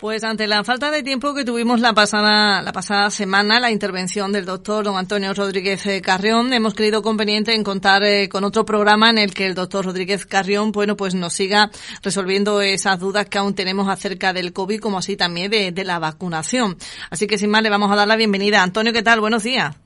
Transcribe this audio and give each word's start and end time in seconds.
Pues 0.00 0.24
ante 0.24 0.46
la 0.46 0.64
falta 0.64 0.90
de 0.90 1.02
tiempo 1.02 1.34
que 1.34 1.44
tuvimos 1.44 1.78
la 1.80 1.92
pasada, 1.92 2.62
la 2.62 2.72
pasada 2.72 3.10
semana, 3.10 3.60
la 3.60 3.70
intervención 3.70 4.32
del 4.32 4.46
doctor 4.46 4.82
don 4.82 4.96
Antonio 4.96 5.34
Rodríguez 5.34 5.84
eh, 5.84 6.00
Carrión, 6.00 6.54
hemos 6.54 6.72
creído 6.72 7.02
conveniente 7.02 7.54
en 7.54 7.62
contar 7.62 8.02
eh, 8.02 8.30
con 8.30 8.44
otro 8.44 8.64
programa 8.64 9.10
en 9.10 9.18
el 9.18 9.34
que 9.34 9.44
el 9.44 9.54
doctor 9.54 9.84
Rodríguez 9.84 10.24
Carrión, 10.24 10.72
bueno, 10.72 10.96
pues 10.96 11.14
nos 11.14 11.34
siga 11.34 11.70
resolviendo 12.02 12.62
esas 12.62 12.98
dudas 12.98 13.26
que 13.26 13.36
aún 13.36 13.54
tenemos 13.54 13.90
acerca 13.90 14.32
del 14.32 14.54
COVID, 14.54 14.80
como 14.80 14.96
así 14.96 15.18
también 15.18 15.50
de, 15.50 15.70
de 15.70 15.84
la 15.84 15.98
vacunación. 15.98 16.78
Así 17.10 17.26
que 17.26 17.36
sin 17.36 17.50
más 17.50 17.62
le 17.62 17.68
vamos 17.68 17.92
a 17.92 17.96
dar 17.96 18.08
la 18.08 18.16
bienvenida. 18.16 18.62
Antonio, 18.62 18.94
¿qué 18.94 19.02
tal? 19.02 19.20
Buenos 19.20 19.42
días. 19.42 19.76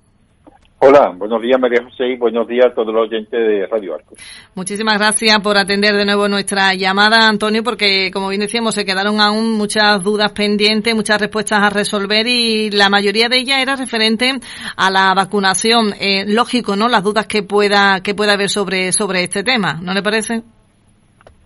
Hola, 0.78 1.14
buenos 1.16 1.40
días 1.40 1.58
María 1.58 1.82
José 1.82 2.08
y 2.08 2.16
buenos 2.16 2.46
días 2.46 2.66
a 2.66 2.74
todos 2.74 2.92
los 2.92 3.04
oyentes 3.04 3.30
de 3.30 3.66
Radio 3.66 3.94
Arco. 3.94 4.14
Muchísimas 4.54 4.98
gracias 4.98 5.38
por 5.40 5.56
atender 5.56 5.94
de 5.94 6.04
nuevo 6.04 6.28
nuestra 6.28 6.74
llamada, 6.74 7.26
Antonio, 7.26 7.62
porque 7.62 8.10
como 8.12 8.28
bien 8.28 8.42
decíamos, 8.42 8.74
se 8.74 8.84
quedaron 8.84 9.18
aún 9.20 9.52
muchas 9.56 10.02
dudas 10.02 10.32
pendientes, 10.32 10.94
muchas 10.94 11.20
respuestas 11.20 11.60
a 11.60 11.70
resolver 11.70 12.26
y 12.26 12.70
la 12.70 12.90
mayoría 12.90 13.28
de 13.28 13.38
ellas 13.38 13.62
era 13.62 13.76
referente 13.76 14.32
a 14.76 14.90
la 14.90 15.14
vacunación. 15.14 15.94
Eh, 15.98 16.24
lógico, 16.26 16.76
¿no? 16.76 16.88
Las 16.88 17.02
dudas 17.02 17.26
que 17.26 17.42
pueda, 17.42 18.00
que 18.02 18.14
pueda 18.14 18.34
haber 18.34 18.50
sobre, 18.50 18.92
sobre 18.92 19.22
este 19.22 19.42
tema, 19.42 19.80
¿no 19.80 19.94
le 19.94 20.02
parece? 20.02 20.42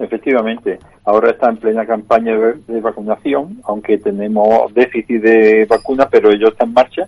Efectivamente, 0.00 0.78
ahora 1.04 1.30
está 1.30 1.50
en 1.50 1.58
plena 1.58 1.86
campaña 1.86 2.32
de, 2.36 2.54
de 2.66 2.80
vacunación, 2.80 3.60
aunque 3.64 3.98
tenemos 3.98 4.72
déficit 4.74 5.22
de 5.22 5.66
vacunas, 5.66 6.08
pero 6.10 6.30
ello 6.30 6.48
está 6.48 6.64
en 6.64 6.72
marcha 6.72 7.02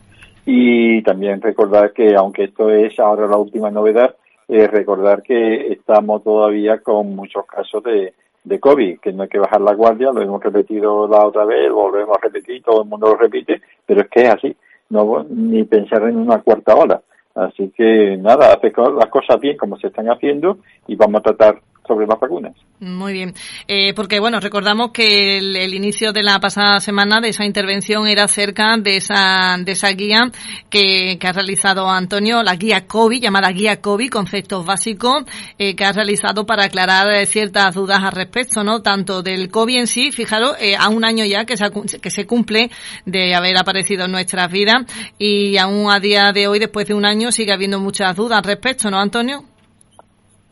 y 0.53 1.01
también 1.03 1.41
recordar 1.41 1.93
que, 1.93 2.17
aunque 2.17 2.43
esto 2.43 2.71
es 2.71 2.99
ahora 2.99 3.29
la 3.29 3.37
última 3.37 3.71
novedad, 3.71 4.17
eh, 4.49 4.67
recordar 4.67 5.23
que 5.23 5.73
estamos 5.73 6.25
todavía 6.25 6.79
con 6.79 7.15
muchos 7.15 7.47
casos 7.47 7.85
de, 7.85 8.13
COVID, 8.59 8.99
que 8.99 9.13
no 9.13 9.23
hay 9.23 9.29
que 9.29 9.39
bajar 9.39 9.61
la 9.61 9.75
guardia, 9.75 10.11
lo 10.11 10.21
hemos 10.21 10.43
repetido 10.43 11.07
la 11.07 11.25
otra 11.25 11.45
vez, 11.45 11.71
volvemos 11.71 12.17
a 12.17 12.21
repetir, 12.21 12.65
todo 12.65 12.83
el 12.83 12.89
mundo 12.89 13.11
lo 13.11 13.17
repite, 13.17 13.61
pero 13.87 14.01
es 14.01 14.09
que 14.09 14.23
es 14.23 14.29
así, 14.29 14.57
no 14.89 15.25
ni 15.29 15.63
pensar 15.63 16.03
en 16.03 16.17
una 16.17 16.41
cuarta 16.43 16.75
ola. 16.75 17.01
Así 17.37 17.73
que 17.77 18.17
nada, 18.17 18.53
hacer 18.53 18.73
las 18.77 19.07
cosas 19.07 19.39
bien 19.39 19.57
como 19.57 19.77
se 19.77 19.87
están 19.87 20.11
haciendo 20.11 20.59
y 20.89 20.97
vamos 20.97 21.21
a 21.21 21.23
tratar 21.33 21.61
sobre 21.91 22.07
las 22.07 22.21
vacunas. 22.21 22.55
Muy 22.79 23.13
bien, 23.13 23.35
eh, 23.67 23.93
porque 23.95 24.21
bueno, 24.21 24.39
recordamos 24.41 24.93
que 24.93 25.39
el, 25.39 25.75
inicio 25.75 26.13
de 26.13 26.23
la 26.23 26.39
pasada 26.39 26.81
semana 26.81 27.21
de 27.21 27.31
esa 27.31 27.45
intervención 27.45 28.07
era 28.07 28.25
acerca 28.25 28.77
de 28.79 28.97
esa, 28.97 29.57
de 29.59 29.73
esa 29.73 29.91
guía 29.91 30.31
que, 30.69 31.19
que 31.19 31.27
ha 31.27 31.33
realizado 31.33 31.91
Antonio, 31.91 32.43
la 32.43 32.55
guía 32.55 32.87
COVID, 32.87 33.21
llamada 33.21 33.51
guía 33.51 33.81
COVID, 33.81 34.09
conceptos 34.09 34.65
básicos, 34.65 35.25
eh, 35.59 35.75
que 35.75 35.85
ha 35.85 35.93
realizado 35.93 36.47
para 36.47 36.65
aclarar 36.65 37.11
eh, 37.13 37.27
ciertas 37.27 37.75
dudas 37.75 38.03
al 38.03 38.13
respecto, 38.13 38.63
¿no? 38.63 38.83
Tanto 38.83 39.23
del 39.23 39.51
COVID 39.51 39.81
en 39.81 39.87
sí, 39.87 40.13
fijaros, 40.13 40.57
eh, 40.61 40.77
a 40.77 40.89
un 40.89 41.05
año 41.05 41.25
ya 41.25 41.45
que 41.45 41.57
se, 41.57 41.71
que 42.01 42.11
se 42.11 42.27
cumple 42.27 42.71
de 43.05 43.35
haber 43.35 43.59
aparecido 43.59 44.05
en 44.05 44.13
nuestras 44.13 44.51
vidas 44.51 44.85
y 45.19 45.57
aún 45.57 45.91
a 45.91 45.99
día 45.99 46.33
de 46.33 46.47
hoy, 46.47 46.59
después 46.59 46.87
de 46.87 46.95
un 46.95 47.05
año, 47.05 47.33
sigue 47.33 47.53
habiendo 47.53 47.81
muchas 47.81 48.15
dudas 48.15 48.39
al 48.39 48.45
respecto, 48.45 48.91
¿no, 48.91 49.01
Antonio? 49.01 49.50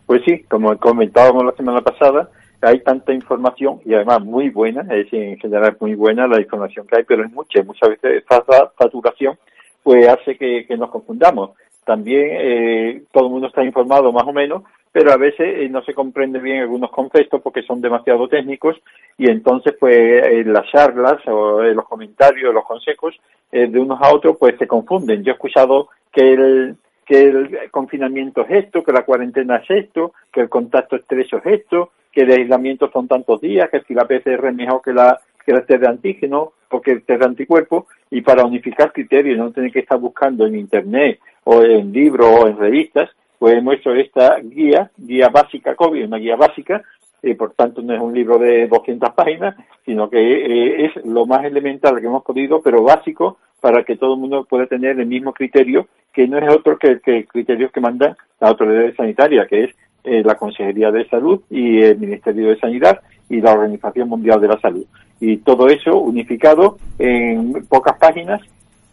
Pues 0.09 0.23
sí, 0.25 0.43
como 0.45 0.75
comentábamos 0.79 1.45
la 1.45 1.53
semana 1.53 1.83
pasada, 1.83 2.31
hay 2.63 2.81
tanta 2.81 3.13
información 3.13 3.81
y 3.85 3.93
además 3.93 4.25
muy 4.25 4.49
buena, 4.49 4.81
es 4.91 5.13
en 5.13 5.37
general 5.37 5.77
muy 5.81 5.95
buena 5.95 6.27
la 6.27 6.41
información 6.41 6.87
que 6.87 6.97
hay, 6.97 7.05
pero 7.05 7.27
es 7.27 7.31
mucha, 7.31 7.63
muchas 7.63 7.91
veces 7.91 8.23
esta 8.23 8.43
saturación 8.79 9.37
pues 9.83 10.09
hace 10.09 10.39
que, 10.39 10.65
nos 10.79 10.89
confundamos. 10.89 11.51
También 11.85 12.27
eh, 12.31 13.03
todo 13.13 13.27
el 13.27 13.33
mundo 13.33 13.49
está 13.49 13.63
informado 13.63 14.11
más 14.11 14.27
o 14.27 14.33
menos, 14.33 14.63
pero 14.93 15.13
a 15.13 15.19
veces 15.19 15.47
eh, 15.47 15.69
no 15.69 15.83
se 15.83 15.93
comprende 15.93 16.39
bien 16.39 16.63
algunos 16.63 16.91
conceptos 16.91 17.43
porque 17.43 17.63
son 17.63 17.83
demasiado 17.83 18.29
técnicos 18.29 18.77
y 19.19 19.29
entonces 19.29 19.75
pues 19.79 20.27
en 20.27 20.55
las 20.55 20.71
charlas 20.71 21.19
o 21.27 21.63
en 21.63 21.77
los 21.77 21.87
comentarios, 21.87 22.55
los 22.55 22.65
consejos 22.65 23.15
eh, 23.53 23.67
de 23.67 23.79
unos 23.79 24.01
a 24.01 24.15
otros 24.15 24.39
pues 24.41 24.57
se 24.59 24.67
confunden. 24.67 25.23
Yo 25.23 25.33
he 25.33 25.35
escuchado 25.35 25.91
que 26.11 26.33
el 26.33 26.77
que 27.09 27.23
el 27.23 27.71
confinamiento 27.71 28.43
es 28.43 28.67
esto, 28.67 28.85
que 28.85 28.93
la 28.93 29.05
cuarentena 29.05 29.57
es 29.57 29.71
esto, 29.71 30.13
que 30.31 30.43
el 30.43 30.51
contacto 30.51 30.97
estrecho 30.97 31.39
es 31.39 31.47
esto, 31.47 31.93
que 32.13 32.23
el 32.23 32.33
aislamiento 32.33 32.91
son 32.93 33.09
tantos 33.09 33.41
días, 33.41 33.71
que 33.71 33.81
si 33.81 33.95
la 33.95 34.05
PCR 34.05 34.47
es 34.47 34.55
mejor 34.55 34.83
que 34.83 34.93
la 34.93 35.19
que 35.45 35.53
el 35.53 35.65
test 35.65 35.81
de 35.81 35.89
antígeno, 35.89 36.53
porque 36.69 36.91
el 36.91 37.03
test 37.05 37.21
de 37.21 37.27
anticuerpo, 37.27 37.87
y 38.11 38.21
para 38.21 38.45
unificar 38.45 38.93
criterios, 38.93 39.39
no 39.39 39.51
tener 39.51 39.73
que 39.73 39.79
estar 39.79 39.99
buscando 39.99 40.47
en 40.47 40.57
internet 40.57 41.19
o 41.45 41.63
en 41.63 41.91
libros 41.91 42.29
o 42.29 42.47
en 42.47 42.59
revistas, 42.59 43.09
pues 43.39 43.57
hemos 43.57 43.77
hecho 43.77 43.95
esta 43.95 44.39
guía, 44.41 44.91
guía 44.99 45.31
básica 45.31 45.75
COVID, 45.75 46.05
una 46.05 46.19
guía 46.19 46.37
básica, 46.37 46.83
y 47.23 47.33
por 47.33 47.53
tanto 47.53 47.81
no 47.81 47.95
es 47.95 48.01
un 48.01 48.13
libro 48.13 48.39
de 48.39 48.67
200 48.69 49.15
páginas, 49.15 49.57
sino 49.87 50.11
que 50.11 50.19
eh, 50.19 50.85
es 50.85 51.07
lo 51.07 51.25
más 51.25 51.43
elemental 51.47 51.99
que 51.99 52.07
hemos 52.07 52.23
podido, 52.23 52.61
pero 52.61 52.83
básico, 52.83 53.39
para 53.61 53.85
que 53.85 53.97
todo 53.97 54.15
el 54.15 54.21
mundo 54.21 54.45
pueda 54.45 54.67
tener 54.67 54.99
el 54.99 55.07
mismo 55.07 55.33
criterio, 55.33 55.89
que 56.13 56.29
no 56.29 56.39
es 56.39 56.49
otro 56.49 56.79
que, 56.79 57.01
el 57.05 57.27
criterio 57.27 57.71
que 57.71 57.81
manda 57.81 58.17
la 58.41 58.49
autoridad 58.49 58.95
sanitaria, 58.97 59.47
que 59.47 59.65
es 59.65 59.75
eh, 60.05 60.23
la 60.25 60.37
Consejería 60.37 60.91
de 60.91 61.09
Salud 61.09 61.43
y 61.51 61.81
el 61.81 61.99
Ministerio 61.99 62.49
de 62.49 62.59
Sanidad 62.59 63.01
y 63.29 63.41
la 63.41 63.53
Organización 63.53 64.09
Mundial 64.09 64.41
de 64.41 64.49
la 64.49 64.61
Salud. 64.61 64.85
Y 65.21 65.39
todo 65.39 65.69
eso 65.69 65.99
unificado 65.99 66.79
en 66.99 67.67
pocas 67.69 67.99
páginas 67.99 68.41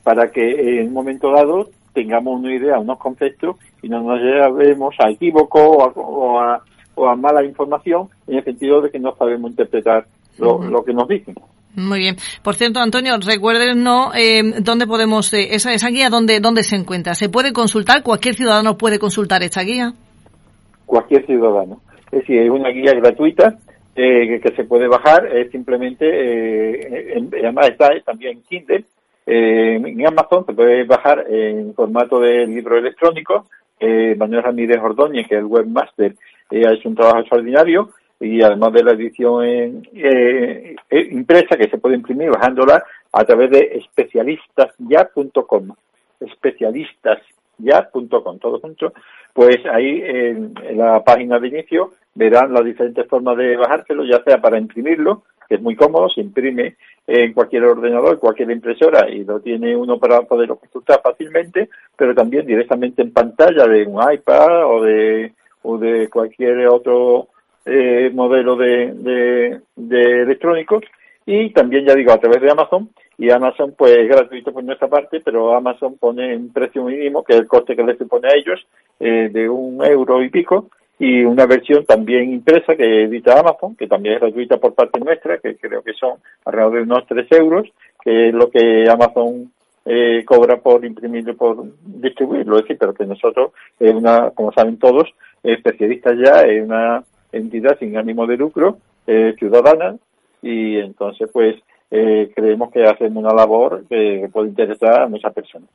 para 0.04 0.31
que 0.31 0.80
en 0.80 0.88
un 0.88 0.94
momento 0.94 1.31
dado 1.31 1.70
tengamos 1.94 2.40
una 2.40 2.54
idea, 2.54 2.80
unos 2.80 2.98
conceptos 2.98 3.58
y 3.81 3.90
no 3.90 4.02
nos 4.02 4.20
llevemos 4.20 4.96
a 5.00 5.09
equívoco 5.09 5.59
o 5.59 6.40
a, 6.40 6.62
o 6.96 7.08
a, 7.08 7.16
mala 7.16 7.44
información 7.44 8.09
en 8.28 8.38
el 8.40 8.44
sentido 8.44 8.81
de 8.81 8.92
que 8.92 9.00
no 9.00 9.16
sabemos 9.16 9.52
interpretar 9.52 10.06
lo 10.38 10.84
que 10.84 10.94
nos 10.94 11.08
dicen. 11.08 11.36
Muy 11.75 12.00
bien. 12.00 12.16
Por 12.41 12.56
cierto, 12.56 12.80
Antonio, 12.80 13.18
recuérdenos 13.18 14.16
eh, 14.16 14.41
dónde 14.62 14.88
podemos, 14.88 15.34
eh, 15.34 15.56
esa, 15.56 15.74
esa 15.74 15.90
guía, 15.90 16.09
dónde, 16.09 16.40
dónde 16.40 16.63
se 16.63 16.75
encuentra. 16.75 17.16
¿Se 17.16 17.30
puede 17.30 17.53
consultar? 17.53 18.03
¿Cualquier 18.03 18.36
ciudadano 18.36 18.78
puede 18.78 19.00
consultar 19.00 19.44
esta 19.44 19.62
guía? 19.62 19.94
Cualquier 20.86 21.25
ciudadano. 21.25 21.81
Es 22.12 22.22
decir, 22.22 22.41
es 22.41 22.50
una 22.50 22.69
guía 22.69 22.94
gratuita 22.94 23.58
eh, 23.96 24.41
que, 24.41 24.56
se 24.56 24.66
puede 24.66 24.88
bajar. 24.88 25.25
Es 25.36 25.52
simplemente, 25.52 26.06
eh, 26.06 27.30
además 27.40 27.69
está 27.69 27.90
también 28.06 28.38
en 28.38 28.44
Kindle. 28.44 28.86
Eh, 29.25 29.75
en 29.75 30.07
Amazon 30.07 30.46
se 30.46 30.53
puede 30.53 30.84
bajar 30.84 31.25
en 31.30 31.74
formato 31.74 32.19
de 32.19 32.46
libro 32.46 32.78
electrónico. 32.78 33.46
Manuel 34.18 34.44
Ramírez 34.44 34.80
Ordóñez, 34.81 35.28
que 35.28 35.36
es 35.36 35.42
el 35.42 35.46
webmaster, 35.46 36.16
ha 36.50 36.74
hecho 36.74 36.90
un 36.90 36.96
trabajo 36.96 37.19
extraordinario 37.19 37.90
y 38.20 38.42
además 38.42 38.74
de 38.74 38.84
la 38.84 38.94
edición 38.94 39.46
eh, 39.46 40.76
eh, 40.90 41.08
impresa 41.12 41.56
que 41.58 41.70
se 41.70 41.78
puede 41.78 41.96
imprimir 41.96 42.31
bajándola 42.31 42.84
a 43.12 43.24
través 43.26 43.52
de 43.52 43.84
especialistasya.com 43.84 45.76
especialistasya.com 46.20 48.40
todo 48.40 48.59
junto 48.59 48.94
pues 49.34 49.58
ahí 49.66 50.02
en, 50.04 50.54
la 50.75 51.04
página 51.04 51.40
de 51.40 51.48
inicio 51.50 51.92
verán 52.14 52.54
las 52.54 52.64
diferentes 52.64 53.06
formas 53.08 53.36
de 53.38 53.58
bajárselo 53.58 54.06
ya 54.06 54.24
sea 54.24 54.40
para 54.40 54.58
imprimirlo 54.58 55.24
que 55.50 55.56
es 55.56 55.62
muy 55.62 55.75
cómodo 55.75 56.08
se 56.09 56.22
imprime 56.22 56.78
en 57.06 57.34
cualquier 57.34 57.66
ordenador 57.66 58.18
cualquier 58.18 58.52
impresora 58.52 59.09
y 59.09 59.25
lo 59.25 59.42
tiene 59.42 59.75
uno 59.75 60.00
para 60.00 60.22
poderlo 60.22 60.56
consultar 60.56 61.02
fácilmente 61.04 61.68
pero 61.98 62.16
también 62.16 62.46
directamente 62.46 63.02
en 63.02 63.12
pantalla 63.12 63.68
de 63.68 63.86
un 63.86 64.02
iPad 64.12 64.68
o 64.68 64.81
de 64.81 65.34
o 65.64 65.78
de 65.78 66.08
cualquier 66.09 66.66
otro 66.68 67.28
eh, 67.66 68.12
modelo 68.14 68.56
de, 68.56 69.59
de, 69.76 70.22
electrónicos. 70.22 70.84
Y 71.26 71.50
también 71.50 71.86
ya 71.86 71.96
digo 71.96 72.12
a 72.12 72.20
través 72.20 72.42
de 72.42 72.52
Amazon. 72.52 72.90
Y 73.18 73.31
Amazon 73.31 73.74
pues 73.78 73.98
es 73.98 74.08
gratuito 74.08 74.52
por 74.52 74.64
nuestra 74.64 74.90
parte 74.90 75.22
pero 75.22 75.56
Amazon 75.56 75.98
pone 75.98 76.36
un 76.36 76.52
precio 76.52 76.84
mínimo 76.84 77.24
que 77.24 77.34
es 77.34 77.40
el 77.40 77.48
coste 77.48 77.75
que 77.75 77.84
les 77.84 77.96
pone 77.96 78.28
a 78.28 78.36
ellos 78.36 78.68
eh, 79.00 79.30
de 79.31 79.50
un 79.50 79.84
euro 79.84 80.22
y 80.22 80.30
pico. 80.30 80.70
Y 81.00 81.24
una 81.24 81.46
versión 81.46 81.86
también 81.86 82.31
impresa 82.31 82.75
que 82.75 83.04
edita 83.04 83.39
Amazon 83.39 83.75
que 83.75 83.88
también 83.88 84.16
es 84.16 84.22
gratuita 84.22 84.57
por 84.57 84.75
parte 84.75 85.00
nuestra 85.00 85.39
que 85.39 85.56
creo 85.56 85.81
que 85.81 85.94
son 85.94 86.19
alrededor 86.45 86.74
de 86.74 86.81
unos 86.84 87.07
tres 87.07 87.31
euros 87.31 87.68
que 88.04 88.30
es 88.30 88.34
lo 88.34 88.50
que 88.50 88.88
Amazon 88.89 89.51
eh, 89.86 90.24
cobra 90.25 90.57
por 90.57 90.86
imprimirlo 90.86 91.36
por 91.36 91.66
distribuirlo. 91.84 92.57
Es 92.57 92.63
decir 92.63 92.78
pero 92.78 92.94
que 92.94 93.06
nosotros 93.06 93.51
es 93.80 93.94
una 93.94 94.30
como 94.31 94.51
saben 94.51 94.78
todos 94.78 95.10
especialistas 95.42 96.18
ya 96.18 96.42
es 96.42 96.63
una 96.63 97.04
entidad 97.38 97.78
sin 97.80 97.98
ánimo 97.98 98.26
de 98.26 98.38
lucro, 98.38 98.78
eh, 99.08 99.34
ciudadana, 99.38 99.96
y 100.42 100.78
entonces 100.78 101.30
pues 101.32 101.56
eh, 101.92 102.32
creemos 102.36 102.72
que 102.72 102.84
hacemos 102.84 103.24
una 103.24 103.34
labor 103.34 103.86
que 103.88 104.28
puede 104.34 104.50
interesar 104.50 105.04
a 105.04 105.08
muchas 105.08 105.34
personas. 105.34 105.70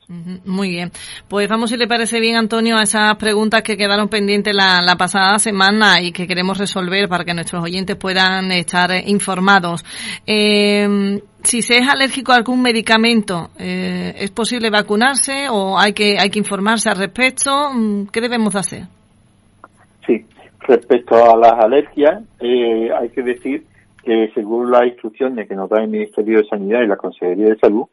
Muy 0.45 0.71
bien. 0.71 0.91
Pues 1.29 1.49
vamos, 1.49 1.71
si 1.71 1.77
le 1.77 1.87
parece 1.87 2.21
bien, 2.21 2.37
Antonio, 2.37 2.77
a 2.77 2.83
esas 2.83 3.17
preguntas 3.17 3.62
que 3.62 3.77
quedaron 3.77 4.09
pendientes 4.09 4.55
la, 4.55 4.83
la 4.83 4.97
pasada 4.97 5.39
semana 5.39 6.03
y 6.03 6.12
que 6.12 6.27
queremos 6.27 6.59
resolver 6.59 7.09
para 7.09 7.25
que 7.25 7.33
nuestros 7.33 7.62
oyentes 7.62 7.97
puedan 7.97 8.51
estar 8.53 8.91
informados. 9.07 9.85
Eh, 10.27 11.21
si 11.43 11.62
se 11.62 11.79
es 11.79 11.89
alérgico 11.89 12.33
a 12.33 12.37
algún 12.37 12.61
medicamento, 12.61 13.51
eh, 13.59 14.12
¿es 14.17 14.31
posible 14.31 14.69
vacunarse 14.71 15.49
o 15.49 15.79
hay 15.79 15.93
que, 15.93 16.19
hay 16.19 16.29
que 16.29 16.39
informarse 16.39 16.91
al 16.91 16.97
respecto? 16.97 17.51
¿Qué 18.12 18.21
debemos 18.21 18.55
hacer? 18.57 18.85
Sí, 20.07 20.25
Respecto 20.61 21.17
a 21.17 21.37
las 21.37 21.53
alergias, 21.53 22.23
eh, 22.41 22.91
hay 22.97 23.09
que 23.11 23.23
decir 23.23 23.65
que 24.05 24.31
según 24.35 24.71
las 24.71 24.87
instrucciones 24.87 25.49
que 25.49 25.55
nos 25.55 25.69
da 25.69 25.83
el 25.83 25.89
Ministerio 25.89 26.39
de 26.39 26.49
Sanidad 26.49 26.83
y 26.83 26.87
la 26.87 26.97
Consejería 26.97 27.49
de 27.49 27.59
Salud, 27.59 27.85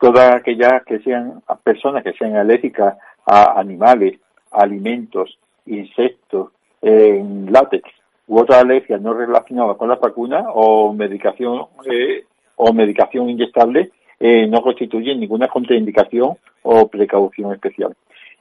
todas 0.00 0.34
aquellas 0.34 0.84
que 0.84 0.98
sean 1.00 1.42
personas 1.62 2.02
que 2.02 2.12
sean 2.12 2.36
alérgicas 2.36 2.96
a 3.24 3.58
animales, 3.58 4.18
alimentos, 4.50 5.38
insectos, 5.66 6.50
en 6.82 7.52
látex 7.52 7.88
u 8.28 8.38
otras 8.38 8.60
alergias 8.60 9.00
no 9.00 9.14
relacionadas 9.14 9.76
con 9.76 9.88
la 9.88 9.96
vacuna 9.96 10.46
o 10.52 10.92
medicación 10.92 11.66
eh, 11.90 12.24
o 12.56 12.72
medicación 12.72 13.30
inyectable 13.30 13.90
eh, 14.18 14.46
no 14.46 14.62
constituyen 14.62 15.20
ninguna 15.20 15.48
contraindicación 15.48 16.36
o 16.62 16.88
precaución 16.88 17.52
especial. 17.52 17.94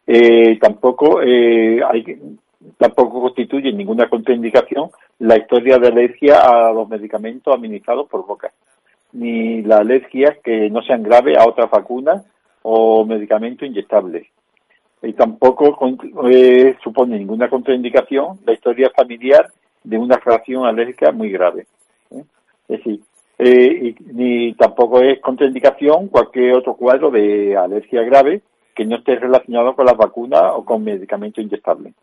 Eh, 0.08 0.58
tampoco 0.60 1.22
eh, 1.22 1.82
hay, 1.84 2.18
tampoco 2.78 3.22
constituye 3.22 3.72
ninguna 3.72 4.10
contraindicación 4.10 4.90
la 5.20 5.38
historia 5.38 5.78
de 5.78 5.88
alergia 5.88 6.40
a 6.42 6.72
los 6.72 6.88
medicamentos 6.90 7.54
administrados 7.54 8.08
por 8.10 8.26
boca, 8.26 8.52
ni 9.14 9.62
la 9.62 9.78
alergia 9.78 10.38
que 10.44 10.70
no 10.70 10.82
sean 10.82 11.04
graves 11.04 11.38
a 11.38 11.48
otras 11.48 11.70
vacunas 11.70 12.26
o 12.64 13.06
medicamentos 13.06 13.68
inyectables. 13.68 14.28
Y 15.02 15.14
tampoco 15.14 15.78
eh, 16.30 16.76
supone 16.84 17.18
ninguna 17.18 17.50
contraindicación 17.50 18.40
la 18.46 18.54
historia 18.54 18.92
familiar 18.96 19.48
de 19.84 19.98
una 19.98 20.18
reacción 20.18 20.66
alérgica 20.66 21.12
muy 21.12 21.30
grave. 21.30 21.68
¿eh? 22.12 22.24
Es 22.68 22.78
decir, 22.80 23.02
eh, 23.38 23.96
y, 24.00 24.14
ni 24.14 24.54
tampoco 24.54 25.02
es 25.02 25.20
contraindicación 25.20 26.08
cualquier 26.08 26.56
otro 26.56 26.74
cuadro 26.76 27.12
de 27.12 27.56
alergia 27.56 28.02
grave 28.04 28.42
que 28.74 28.86
no 28.86 28.98
esté 28.98 29.16
relacionado 29.16 29.76
con 29.76 29.86
las 29.86 29.96
vacunas 29.96 30.42
o 30.54 30.66
con 30.66 30.84
medicamentos 30.84 31.44
inyectables. 31.44 31.94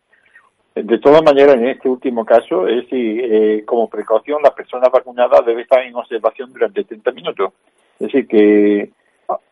De 0.75 0.97
todas 0.97 1.23
maneras, 1.23 1.55
en 1.55 1.67
este 1.67 1.87
último 1.87 2.25
caso, 2.25 2.67
es 2.67 2.85
eh, 2.91 3.63
como 3.65 3.89
precaución, 3.89 4.41
la 4.41 4.55
persona 4.55 4.89
vacunada 4.89 5.41
debe 5.41 5.61
estar 5.61 5.83
en 5.83 5.95
observación 5.95 6.51
durante 6.51 6.83
30 6.83 7.11
minutos. 7.11 7.53
Es 7.99 8.07
decir, 8.07 8.27
que 8.27 8.91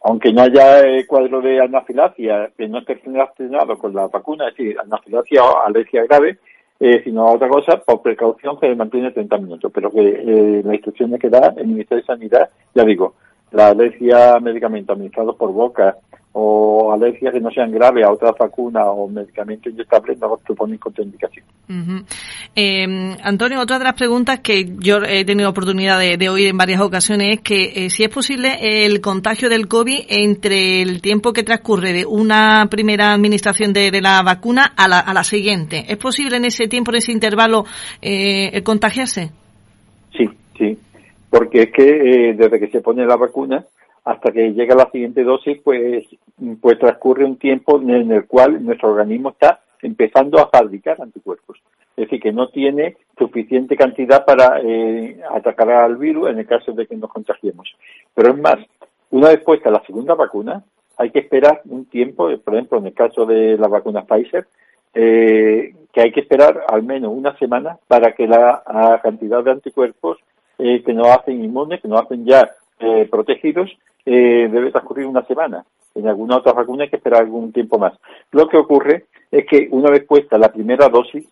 aunque 0.04 0.34
no 0.34 0.42
haya 0.42 0.86
eh, 0.86 1.06
cuadro 1.06 1.42
de 1.42 1.62
anafilaxia 1.62 2.52
que 2.58 2.68
no 2.68 2.80
esté 2.80 3.00
relacionado 3.06 3.78
con 3.78 3.94
la 3.94 4.08
vacuna, 4.08 4.48
es 4.48 4.58
decir, 4.58 4.78
anafilaxia 4.80 5.44
o 5.44 5.62
alergia 5.62 6.04
grave, 6.04 6.40
eh, 6.80 7.02
sino 7.04 7.28
otra 7.28 7.48
cosa, 7.48 7.78
por 7.78 8.02
precaución 8.02 8.60
se 8.60 8.74
mantiene 8.76 9.12
30 9.12 9.38
minutos. 9.38 9.72
Pero 9.74 9.92
que 9.92 10.00
eh, 10.00 10.62
la 10.64 10.74
instrucción 10.74 11.18
que 11.20 11.30
da 11.30 11.54
el 11.56 11.68
Ministerio 11.68 12.02
de 12.02 12.08
Sanidad, 12.08 12.50
ya 12.74 12.84
digo, 12.84 13.16
la 13.52 13.68
alergia 13.68 14.36
a 14.36 14.40
medicamentos 14.40 14.94
administrados 14.94 15.36
por 15.36 15.52
boca 15.52 15.98
o 16.34 16.94
alergias 16.94 17.34
que 17.34 17.42
no 17.42 17.52
sean 17.52 17.72
graves 17.72 18.06
a 18.06 18.12
otras 18.12 18.34
vacunas 18.40 18.86
o 18.88 19.08
medicamentos 19.08 19.72
inyectables 19.72 20.18
no 20.20 20.40
suponen 20.48 20.78
contraindicación. 20.78 21.46
eh, 22.56 23.16
Antonio, 23.22 23.60
otra 23.60 23.80
de 23.80 23.84
las 23.84 23.96
preguntas 23.96 24.40
que 24.40 24.66
yo 24.80 24.98
he 25.06 25.26
tenido 25.26 25.50
oportunidad 25.50 26.00
de, 26.00 26.30
oír 26.30 26.48
en 26.48 26.58
varias 26.58 26.80
ocasiones 26.80 27.36
es 27.36 27.42
que 27.42 27.86
eh, 27.86 27.90
si 27.90 28.04
es 28.04 28.10
posible 28.10 28.86
el 28.86 29.02
contagio 29.02 29.50
del 29.50 29.68
COVID 29.68 30.06
entre 30.08 30.82
el 30.82 31.02
tiempo 31.02 31.34
que 31.34 31.44
transcurre 31.44 31.92
de 31.92 32.06
una 32.06 32.68
primera 32.70 33.14
administración 33.14 33.74
de, 33.74 33.92
la 34.02 34.24
vacuna 34.24 34.74
a 34.78 34.88
la, 34.88 35.00
a 35.00 35.14
la, 35.14 35.24
siguiente. 35.24 35.86
¿Es 35.88 35.98
posible 35.98 36.38
en 36.38 36.46
ese 36.46 36.68
tiempo, 36.68 36.92
en 36.92 36.98
ese 36.98 37.12
intervalo, 37.12 37.66
eh, 38.02 38.62
contagiarse? 38.64 39.32
Sí, 40.18 40.30
sí, 40.58 40.78
porque 41.30 41.64
es 41.64 41.72
que 41.72 41.84
eh, 41.84 42.34
desde 42.36 42.60
que 42.60 42.68
se 42.68 42.82
pone 42.82 43.06
la 43.06 43.18
vacuna 43.18 43.66
hasta 44.04 44.32
que 44.32 44.54
llega 44.54 44.76
la 44.76 44.90
siguiente 44.92 45.24
dosis, 45.24 45.60
pues, 45.64 46.06
pues 46.60 46.80
transcurre 46.80 47.26
un 47.26 47.38
tiempo 47.38 47.80
en 47.80 48.12
el 48.12 48.26
cual 48.26 48.64
nuestro 48.64 48.92
organismo 48.92 49.30
está 49.30 49.62
empezando 49.82 50.40
a 50.40 50.50
fabricar 50.50 51.02
anticuerpos. 51.02 51.62
Es 51.96 52.06
decir, 52.06 52.22
que 52.22 52.32
no 52.32 52.50
tiene 52.50 52.98
suficiente 53.18 53.76
cantidad 53.76 54.26
para 54.26 54.60
eh, 54.64 55.20
atacar 55.32 55.70
al 55.70 55.98
virus 55.98 56.30
en 56.30 56.40
el 56.40 56.48
caso 56.48 56.72
de 56.72 56.88
que 56.88 56.96
nos 56.96 57.12
contagiemos. 57.12 57.76
Pero 58.16 58.32
es 58.32 58.38
más, 58.38 58.58
una 59.12 59.30
vez 59.30 59.42
puesta 59.44 59.70
la 59.70 59.84
segunda 59.86 60.16
vacuna, 60.16 60.64
hay 60.98 61.12
que 61.12 61.20
esperar 61.20 61.62
un 61.66 61.86
tiempo, 61.86 62.30
por 62.40 62.54
ejemplo, 62.54 62.78
en 62.78 62.88
el 62.88 62.94
caso 62.94 63.26
de 63.26 63.58
la 63.58 63.68
vacuna 63.68 64.06
Pfizer, 64.06 64.48
eh, 64.94 65.74
que 65.94 66.02
hay 66.02 66.12
que 66.12 66.22
esperar 66.22 66.64
al 66.68 66.84
menos 66.84 67.12
una 67.14 67.38
semana 67.38 67.78
para 67.88 68.14
que 68.14 68.28
la, 68.28 69.00
cantidad 69.04 69.44
de 69.44 69.52
anticuerpos 69.52 70.18
eh, 70.58 70.84
que 70.84 70.94
nos 70.94 71.08
hacen 71.08 71.44
inmunes, 71.44 71.82
que 71.82 71.88
nos 71.88 72.02
hacen 72.02 72.26
ya 72.26 72.52
eh, 72.80 73.08
protegidos, 73.10 73.70
eh, 74.06 74.50
debe 74.52 74.72
transcurrir 74.72 75.06
una 75.06 75.24
semana. 75.26 75.66
En 75.94 76.08
alguna 76.08 76.38
otra 76.38 76.54
vacuna 76.54 76.84
hay 76.84 76.90
que 76.90 76.96
esperar 76.96 77.22
algún 77.22 77.52
tiempo 77.52 77.78
más. 77.78 77.94
Lo 78.32 78.48
que 78.48 78.58
ocurre 78.58 79.06
es 79.30 79.46
que 79.46 79.68
una 79.72 79.90
vez 79.90 80.06
puesta 80.06 80.38
la 80.38 80.52
primera 80.52 80.90
dosis, 80.90 81.28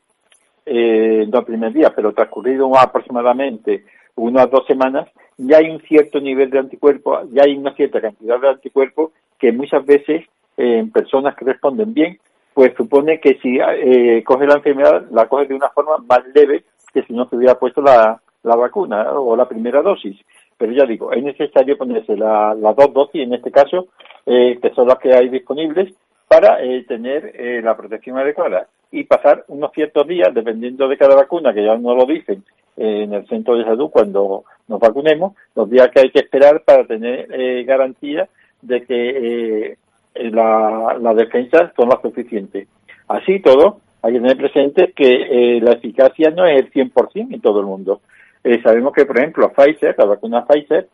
eh, 0.65 1.25
no 1.31 1.39
el 1.39 1.45
primer 1.45 1.73
día, 1.73 1.93
pero 1.95 2.13
transcurrido 2.13 2.77
aproximadamente 2.77 3.85
unas 4.15 4.49
dos 4.51 4.65
semanas, 4.67 5.07
ya 5.37 5.57
hay 5.57 5.69
un 5.69 5.79
cierto 5.81 6.19
nivel 6.19 6.49
de 6.49 6.59
anticuerpos, 6.59 7.29
ya 7.31 7.43
hay 7.43 7.55
una 7.55 7.73
cierta 7.73 8.01
cantidad 8.01 8.39
de 8.39 8.49
anticuerpos 8.49 9.11
que 9.39 9.51
muchas 9.53 9.85
veces 9.85 10.25
eh, 10.57 10.79
en 10.79 10.91
personas 10.91 11.35
que 11.35 11.45
responden 11.45 11.93
bien, 11.93 12.19
pues 12.53 12.73
supone 12.75 13.21
que 13.21 13.39
si 13.41 13.57
eh, 13.59 14.21
coge 14.25 14.45
la 14.45 14.55
enfermedad, 14.55 15.05
la 15.11 15.27
coge 15.27 15.45
de 15.45 15.55
una 15.55 15.69
forma 15.69 15.97
más 15.99 16.21
leve 16.35 16.65
que 16.93 17.03
si 17.03 17.13
no 17.13 17.29
se 17.29 17.37
hubiera 17.37 17.57
puesto 17.57 17.81
la 17.81 18.19
vacuna 18.43 19.13
o 19.13 19.35
la 19.37 19.47
primera 19.47 19.81
dosis. 19.81 20.17
Pero 20.59 20.73
ya 20.73 20.85
digo, 20.85 21.13
es 21.13 21.23
necesario 21.23 21.77
ponerse 21.77 22.17
las 22.17 22.75
dos 22.75 22.93
dosis, 22.93 23.23
en 23.23 23.33
este 23.33 23.49
caso, 23.49 23.87
eh, 24.25 24.59
que 24.61 24.71
son 24.71 24.89
las 24.89 24.99
que 24.99 25.13
hay 25.13 25.29
disponibles, 25.29 25.93
para 26.27 26.61
eh, 26.61 26.83
tener 26.85 27.31
eh, 27.33 27.61
la 27.63 27.77
protección 27.77 28.17
adecuada 28.17 28.67
y 28.91 29.05
pasar 29.05 29.45
unos 29.47 29.71
ciertos 29.71 30.05
días, 30.05 30.33
dependiendo 30.33 30.89
de 30.89 30.97
cada 30.97 31.15
vacuna, 31.15 31.53
que 31.53 31.63
ya 31.63 31.77
no 31.77 31.95
lo 31.95 32.05
dicen 32.05 32.43
en 32.75 33.13
el 33.13 33.25
centro 33.27 33.55
de 33.55 33.63
salud 33.63 33.89
cuando 33.89 34.43
nos 34.67 34.79
vacunemos, 34.81 35.33
los 35.55 35.69
días 35.69 35.89
que 35.91 36.01
hay 36.01 36.11
que 36.11 36.19
esperar 36.19 36.61
para 36.65 36.85
tener 36.85 37.65
garantía 37.65 38.27
de 38.61 38.83
que 38.83 39.77
la, 40.15 40.97
la 40.99 41.13
defensa 41.13 41.71
son 41.75 41.89
las 41.89 42.01
suficientes. 42.01 42.67
Así 43.07 43.39
todo, 43.39 43.79
hay 44.01 44.13
que 44.13 44.19
tener 44.19 44.37
presente 44.37 44.93
que 44.93 45.59
la 45.61 45.73
eficacia 45.73 46.31
no 46.31 46.45
es 46.45 46.57
el 46.59 46.71
100% 46.71 47.33
en 47.33 47.41
todo 47.41 47.59
el 47.59 47.65
mundo. 47.65 48.01
Eh, 48.43 48.61
sabemos 48.61 48.93
que, 48.93 49.05
por 49.05 49.17
ejemplo, 49.17 49.51
Pfizer, 49.51 49.95
la 49.97 50.05
vacuna 50.05 50.45
Pfizer, 50.45 50.87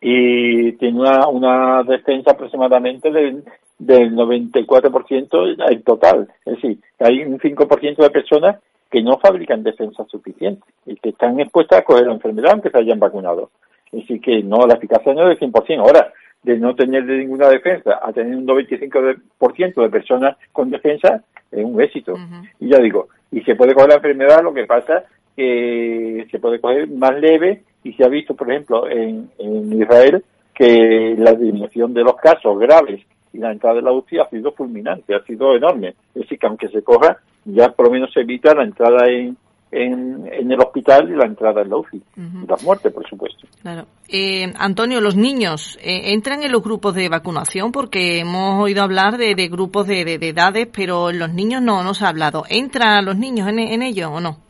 y 0.00 0.72
tiene 0.72 1.00
una, 1.00 1.28
una 1.28 1.82
defensa 1.82 2.30
aproximadamente 2.30 3.10
del, 3.10 3.44
del 3.78 4.14
94% 4.14 5.70
en 5.70 5.82
total. 5.82 6.28
Es 6.44 6.54
decir, 6.54 6.78
hay 6.98 7.22
un 7.22 7.38
5% 7.38 7.96
de 7.96 8.10
personas 8.10 8.56
que 8.90 9.02
no 9.02 9.18
fabrican 9.18 9.62
defensa 9.62 10.04
suficiente 10.06 10.62
y 10.86 10.96
que 10.96 11.10
están 11.10 11.38
expuestas 11.38 11.80
a 11.80 11.82
coger 11.82 12.06
la 12.06 12.14
enfermedad 12.14 12.52
aunque 12.52 12.70
se 12.70 12.78
hayan 12.78 12.98
vacunado. 12.98 13.50
Es 13.86 14.00
decir, 14.00 14.20
que 14.20 14.42
no, 14.42 14.66
la 14.66 14.74
eficacia 14.74 15.14
no 15.14 15.28
es 15.28 15.38
del 15.38 15.52
100%. 15.52 15.78
Ahora, 15.80 16.12
de 16.42 16.58
no 16.58 16.74
tener 16.74 17.04
ninguna 17.04 17.48
defensa 17.48 18.00
a 18.02 18.12
tener 18.12 18.36
un 18.36 18.46
95% 18.46 19.82
de 19.82 19.90
personas 19.90 20.36
con 20.52 20.70
defensa, 20.70 21.22
es 21.50 21.64
un 21.64 21.80
éxito. 21.80 22.14
Y 22.58 22.68
ya 22.68 22.78
digo, 22.78 23.08
y 23.30 23.42
se 23.42 23.54
puede 23.54 23.74
coger 23.74 23.90
la 23.90 23.96
enfermedad, 23.96 24.42
lo 24.42 24.54
que 24.54 24.64
pasa 24.64 25.04
que 25.36 26.26
se 26.30 26.38
puede 26.38 26.60
coger 26.60 26.88
más 26.88 27.18
leve 27.18 27.62
y 27.84 27.92
se 27.94 28.04
ha 28.04 28.08
visto, 28.08 28.34
por 28.34 28.50
ejemplo, 28.50 28.88
en, 28.88 29.30
Israel 29.72 30.22
que 30.54 31.14
la 31.16 31.32
disminución 31.32 31.94
de 31.94 32.02
los 32.02 32.16
casos 32.16 32.58
graves 32.58 33.00
y 33.32 33.38
la 33.38 33.52
entrada 33.52 33.76
de 33.76 33.82
la 33.82 33.92
UCI 33.92 34.18
ha 34.18 34.28
sido 34.28 34.52
fulminante, 34.52 35.14
ha 35.14 35.22
sido 35.24 35.54
enorme. 35.54 35.94
Es 36.14 36.22
decir, 36.22 36.38
que 36.38 36.46
aunque 36.46 36.68
se 36.68 36.82
coja, 36.82 37.18
ya 37.44 37.70
por 37.70 37.86
lo 37.86 37.92
menos 37.92 38.12
se 38.12 38.20
evita 38.20 38.54
la 38.54 38.64
entrada 38.64 39.06
en, 39.08 39.36
en, 39.70 40.52
el 40.52 40.60
hospital 40.60 41.08
y 41.08 41.16
la 41.16 41.24
entrada 41.24 41.62
en 41.62 41.70
la 41.70 41.76
UCI. 41.76 42.02
Y 42.16 42.46
las 42.46 42.62
muertes, 42.62 42.92
por 42.92 43.08
supuesto. 43.08 43.46
Claro. 43.62 43.86
Eh, 44.08 44.52
Antonio, 44.58 45.00
los 45.00 45.16
niños 45.16 45.78
eh, 45.82 46.12
entran 46.12 46.42
en 46.42 46.52
los 46.52 46.62
grupos 46.62 46.94
de 46.94 47.08
vacunación 47.08 47.72
porque 47.72 48.18
hemos 48.18 48.62
oído 48.62 48.82
hablar 48.82 49.16
de, 49.16 49.48
grupos 49.48 49.86
de, 49.86 50.02
edades, 50.02 50.68
pero 50.70 51.12
los 51.12 51.32
niños 51.32 51.62
no, 51.62 51.82
no 51.82 51.94
se 51.94 52.04
ha 52.04 52.08
hablado. 52.08 52.44
¿Entran 52.50 53.06
los 53.06 53.16
niños 53.16 53.48
en, 53.48 53.60
en 53.60 53.82
ello 53.82 54.10
o 54.10 54.20
no? 54.20 54.49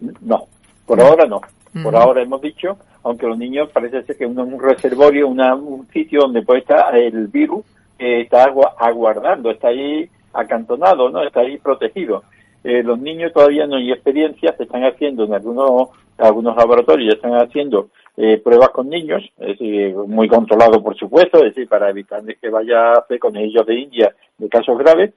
No, 0.00 0.46
por 0.86 1.00
ahora 1.00 1.26
no. 1.26 1.40
Por 1.82 1.94
ahora 1.94 2.22
hemos 2.22 2.40
dicho, 2.40 2.78
aunque 3.04 3.26
los 3.26 3.38
niños 3.38 3.68
parece 3.70 4.02
ser 4.02 4.16
que 4.16 4.24
es 4.24 4.30
un 4.30 4.60
reservorio, 4.60 5.28
un 5.28 5.86
sitio 5.92 6.22
donde 6.22 6.42
puede 6.42 6.60
estar 6.60 6.96
el 6.96 7.28
virus, 7.28 7.64
eh, 7.98 8.22
está 8.22 8.52
aguardando, 8.78 9.50
está 9.50 9.68
ahí 9.68 10.08
acantonado, 10.32 11.10
no, 11.10 11.22
está 11.22 11.40
ahí 11.40 11.58
protegido. 11.58 12.22
Eh, 12.64 12.82
los 12.82 12.98
niños 12.98 13.32
todavía 13.32 13.66
no 13.66 13.76
hay 13.76 13.92
experiencia, 13.92 14.54
se 14.56 14.64
están 14.64 14.84
haciendo 14.84 15.24
en 15.24 15.34
algunos 15.34 15.90
algunos 16.16 16.56
laboratorios, 16.56 17.08
ya 17.08 17.16
están 17.16 17.34
haciendo 17.34 17.90
eh, 18.16 18.40
pruebas 18.42 18.70
con 18.70 18.88
niños, 18.88 19.22
es 19.38 19.58
decir, 19.58 19.94
muy 19.94 20.28
controlado 20.28 20.82
por 20.82 20.96
supuesto, 20.96 21.38
es 21.38 21.54
decir, 21.54 21.68
para 21.68 21.90
evitar 21.90 22.22
que 22.24 22.48
vaya 22.50 22.90
a 22.90 22.98
hacer 22.98 23.20
con 23.20 23.36
ellos 23.36 23.64
de 23.64 23.78
India 23.78 24.14
de 24.36 24.48
casos 24.48 24.76
graves, 24.76 25.12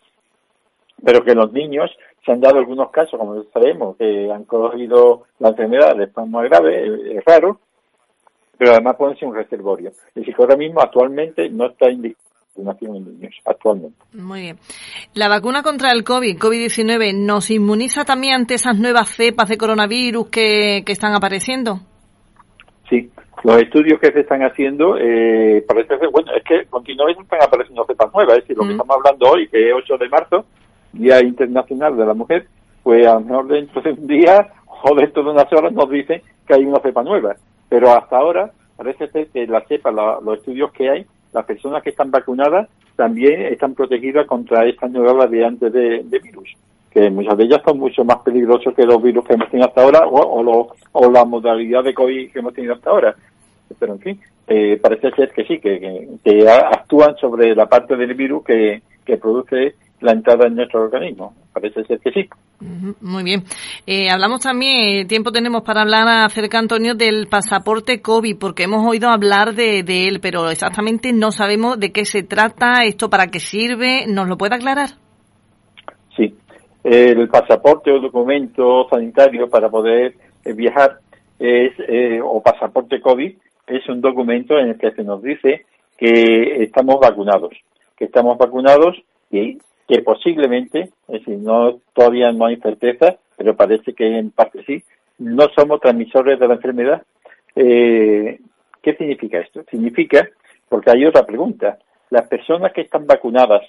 pero 1.04 1.24
que 1.24 1.34
los 1.34 1.52
niños 1.52 1.90
se 2.26 2.32
han 2.32 2.42
dado 2.42 2.60
algunos 2.60 2.92
casos, 2.92 3.20
como 3.20 3.44
sabemos, 3.54 3.98
que 3.98 4.32
han 4.32 4.46
cogido 4.46 5.24
la 5.40 5.50
enfermedad 5.50 5.96
de 5.96 6.08
forma 6.08 6.44
grave, 6.44 7.18
es 7.18 7.26
raro, 7.26 7.60
pero 8.58 8.72
además 8.72 8.96
pueden 8.98 9.18
ser 9.18 9.28
un 9.28 9.36
reservorio. 9.36 9.90
Es 9.90 10.14
decir, 10.14 10.36
que 10.36 10.42
ahora 10.42 10.56
mismo 10.56 10.82
actualmente 10.82 11.50
no 11.50 11.66
está 11.68 11.90
indicado 11.90 12.22
vacunación 12.56 12.96
en 12.96 13.06
niños, 13.06 13.36
actualmente. 13.46 13.98
Muy 14.14 14.42
bien. 14.42 14.58
La 15.14 15.28
vacuna 15.28 15.64
contra 15.64 15.92
el 15.92 16.04
COVID, 16.04 16.38
COVID-19, 16.38 17.16
¿nos 17.16 17.50
inmuniza 17.50 18.06
también 18.06 18.34
ante 18.34 18.56
esas 18.56 18.78
nuevas 18.78 19.10
cepas 19.10 19.50
de 19.50 19.58
coronavirus 19.58 20.30
que, 20.30 20.84
que 20.86 20.92
están 20.92 21.14
apareciendo? 21.14 21.80
Sí, 22.90 23.10
los 23.44 23.62
estudios 23.62 24.00
que 24.00 24.12
se 24.12 24.20
están 24.20 24.42
haciendo, 24.42 24.98
eh, 24.98 25.64
parece 25.68 25.98
que, 25.98 26.08
bueno, 26.08 26.32
es 26.36 26.44
que 26.44 26.66
continuamente 26.70 27.24
están 27.24 27.40
apareciendo 27.42 27.86
cepas 27.86 28.14
nuevas, 28.14 28.38
es 28.38 28.44
decir, 28.44 28.58
lo 28.58 28.66
que 28.66 28.72
estamos 28.72 28.98
hablando 28.98 29.32
hoy, 29.32 29.48
que 29.48 29.70
es 29.70 29.74
8 29.74 29.98
de 29.98 30.10
marzo, 30.10 30.46
Día 30.94 31.22
Internacional 31.22 31.96
de 31.96 32.06
la 32.06 32.14
Mujer, 32.14 32.48
pues 32.84 33.06
a 33.06 33.14
lo 33.16 33.22
mejor 33.22 33.48
dentro 33.48 33.82
de 33.82 33.92
un 33.92 34.08
día 34.08 34.48
o 34.84 34.96
dentro 34.96 35.24
de 35.24 35.30
unas 35.32 35.52
horas 35.54 35.72
nos 35.74 35.90
dicen 35.90 36.22
que 36.48 36.54
hay 36.54 36.66
una 36.66 36.80
cepa 36.80 37.04
nueva. 37.04 37.36
Pero 37.70 37.92
hasta 37.92 38.18
ahora 38.18 38.52
parece 38.76 39.08
ser 39.10 39.28
que 39.28 39.46
la 39.48 39.62
cepa, 39.62 39.92
los 39.92 40.40
estudios 40.40 40.72
que 40.72 40.90
hay, 40.90 41.06
las 41.34 41.46
personas 41.46 41.84
que 41.84 41.92
están 41.92 42.12
vacunadas 42.12 42.68
también 42.96 43.42
están 43.42 43.74
protegidas 43.74 44.28
contra 44.28 44.66
esta 44.66 44.88
nueva 44.88 45.14
variante 45.14 45.70
de, 45.70 46.04
de 46.04 46.20
virus, 46.20 46.50
que 46.92 47.10
muchas 47.10 47.38
de 47.38 47.46
ellas 47.46 47.62
son 47.66 47.80
mucho 47.80 48.04
más 48.04 48.18
peligrosos 48.18 48.74
que 48.76 48.86
los 48.86 49.02
virus 49.02 49.26
que 49.26 49.34
hemos 49.34 49.50
tenido 49.50 49.68
hasta 49.68 49.82
ahora 49.82 50.06
o, 50.08 50.74
o, 50.92 51.12
la 51.12 51.24
modalidad 51.26 51.84
de 51.84 51.94
COVID 51.94 52.32
que 52.32 52.40
hemos 52.40 52.54
tenido 52.54 52.74
hasta 52.74 52.90
ahora. 52.90 53.16
Pero 53.80 53.94
en 53.94 54.00
fin, 54.00 54.20
eh, 54.48 54.78
parece 54.82 55.12
ser 55.12 55.32
que 55.32 55.46
sí, 55.46 55.60
que, 55.60 56.10
que, 56.24 56.50
actúan 56.50 57.16
sobre 57.16 57.56
la 57.56 57.68
parte 57.68 57.96
del 57.96 58.14
virus 58.14 58.44
que, 58.44 58.82
que 59.06 59.18
produce 59.18 59.76
la 60.02 60.12
entrada 60.14 60.48
en 60.48 60.56
nuestro 60.56 60.82
organismo. 60.82 61.34
Parece 61.54 61.84
ser 61.86 62.00
que 62.00 62.12
sí. 62.12 62.30
Muy 63.02 63.24
bien. 63.24 63.44
Eh, 63.88 64.10
hablamos 64.10 64.42
también, 64.42 64.90
eh, 64.90 65.06
tiempo 65.06 65.32
tenemos 65.32 65.64
para 65.64 65.82
hablar 65.82 66.08
acerca, 66.08 66.60
Antonio, 66.60 66.96
del 66.96 67.28
pasaporte 67.28 68.02
COVID, 68.02 68.38
porque 68.40 68.64
hemos 68.64 68.86
oído 68.88 69.10
hablar 69.10 69.54
de, 69.54 69.84
de, 69.84 70.08
él, 70.08 70.20
pero 70.22 70.50
exactamente 70.50 71.14
no 71.14 71.32
sabemos 71.32 71.80
de 71.80 71.92
qué 71.92 72.06
se 72.06 72.24
trata, 72.24 72.84
esto 72.84 73.10
para 73.10 73.28
qué 73.28 73.40
sirve. 73.40 74.06
¿Nos 74.08 74.28
lo 74.28 74.38
puede 74.38 74.56
aclarar? 74.56 74.90
Sí. 76.16 76.36
El 76.84 77.28
pasaporte 77.30 77.92
o 77.92 78.00
documento 78.00 78.88
sanitario 78.90 79.50
para 79.50 79.70
poder 79.70 80.16
eh, 80.44 80.54
viajar 80.54 81.00
es, 81.40 81.74
o 82.24 82.42
pasaporte 82.42 83.02
COVID 83.02 83.34
es 83.68 83.90
un 83.90 84.02
documento 84.02 84.58
en 84.60 84.70
el 84.70 84.78
que 84.78 84.92
se 84.92 85.04
nos 85.04 85.22
dice 85.22 85.66
que 85.98 86.64
estamos 86.64 87.00
vacunados, 87.00 87.54
que 87.98 88.06
estamos 88.06 88.38
vacunados 88.38 88.98
y 89.32 89.58
que 89.92 90.04
posiblemente, 90.04 90.92
es 91.10 91.20
decir, 91.20 91.38
no, 91.40 91.82
todavía 91.92 92.32
no 92.32 92.46
hay 92.46 92.56
certeza, 92.62 93.18
pero 93.36 93.58
parece 93.58 93.94
que 93.94 94.20
en 94.20 94.32
parte 94.32 94.64
sí, 94.64 94.82
no 95.20 95.50
somos 95.54 95.82
transmisores 95.82 96.40
de 96.40 96.48
la 96.48 96.54
enfermedad. 96.54 97.02
Eh, 97.58 98.40
¿Qué 98.82 98.96
significa 98.96 99.40
esto? 99.40 99.64
Significa, 99.70 100.30
porque 100.70 100.92
hay 100.92 101.06
otra 101.06 101.26
pregunta, 101.26 101.78
¿las 102.10 102.26
personas 102.30 102.72
que 102.72 102.82
están 102.82 103.06
vacunadas 103.06 103.64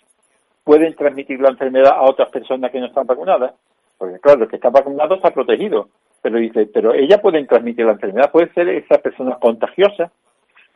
pueden 0.63 0.95
transmitir 0.95 1.41
la 1.41 1.49
enfermedad 1.49 1.93
a 1.97 2.03
otras 2.03 2.31
personas 2.31 2.71
que 2.71 2.79
no 2.79 2.87
están 2.87 3.05
vacunadas? 3.05 3.55
Porque 3.99 4.21
claro, 4.21 4.45
el 4.45 4.49
que 4.49 4.57
está 4.57 4.71
vacunado 4.71 5.17
está 5.17 5.33
protegido, 5.33 5.89
pero 6.23 6.39
dice, 6.39 6.67
pero 6.73 6.95
ella 6.95 7.21
pueden 7.21 7.49
transmitir 7.49 7.85
la 7.85 7.93
enfermedad, 7.95 8.31
puede 8.31 8.53
ser 8.53 8.69
esa 8.69 8.99
persona 8.99 9.39
contagiosa 9.41 10.13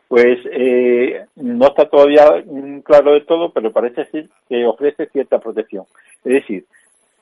pues 0.08 0.38
eh, 0.52 1.26
no 1.36 1.66
está 1.66 1.88
todavía 1.88 2.44
claro 2.84 3.14
de 3.14 3.22
todo, 3.22 3.50
pero 3.50 3.72
parece 3.72 4.04
decir 4.04 4.30
que 4.48 4.64
ofrece 4.66 5.06
cierta 5.06 5.40
protección. 5.40 5.84
Es 6.24 6.34
decir, 6.34 6.64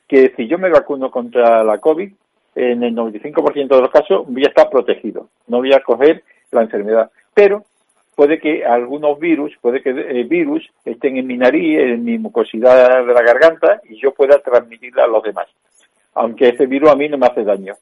que 0.07 0.33
si 0.37 0.47
yo 0.47 0.59
me 0.59 0.69
vacuno 0.69 1.11
contra 1.11 1.64
la 1.64 1.79
COVID, 1.79 2.12
en 2.57 2.83
el 2.83 2.95
95% 2.95 3.69
de 3.69 3.81
los 3.81 3.91
casos 3.91 4.26
voy 4.29 4.45
a 4.45 4.49
estar 4.49 4.71
protegido, 4.71 5.29
no 5.49 5.59
voy 5.59 5.73
a 5.73 5.81
coger 5.81 6.23
la 6.53 6.62
enfermedad. 6.62 7.11
Pero 7.33 7.64
puede 8.14 8.38
que 8.38 8.64
algunos 8.64 9.19
virus, 9.19 9.53
puede 9.61 9.83
que 9.83 9.91
eh, 9.91 10.25
virus 10.25 10.69
estén 10.85 11.17
en 11.17 11.26
mi 11.26 11.37
nariz, 11.37 11.79
en 11.81 12.05
mi 12.05 12.19
mucosidad 12.19 13.05
de 13.05 13.12
la 13.12 13.23
garganta 13.23 13.81
y 13.88 13.97
yo 13.97 14.12
pueda 14.12 14.38
transmitirla 14.38 15.05
a 15.05 15.09
los 15.09 15.23
demás, 15.23 15.49
aunque 16.14 16.50
ese 16.50 16.67
virus 16.67 16.91
a 16.91 16.97
mí 16.97 17.09
no 17.09 17.19
me 17.19 17.26
hace 17.26 17.45
daño. 17.45 17.75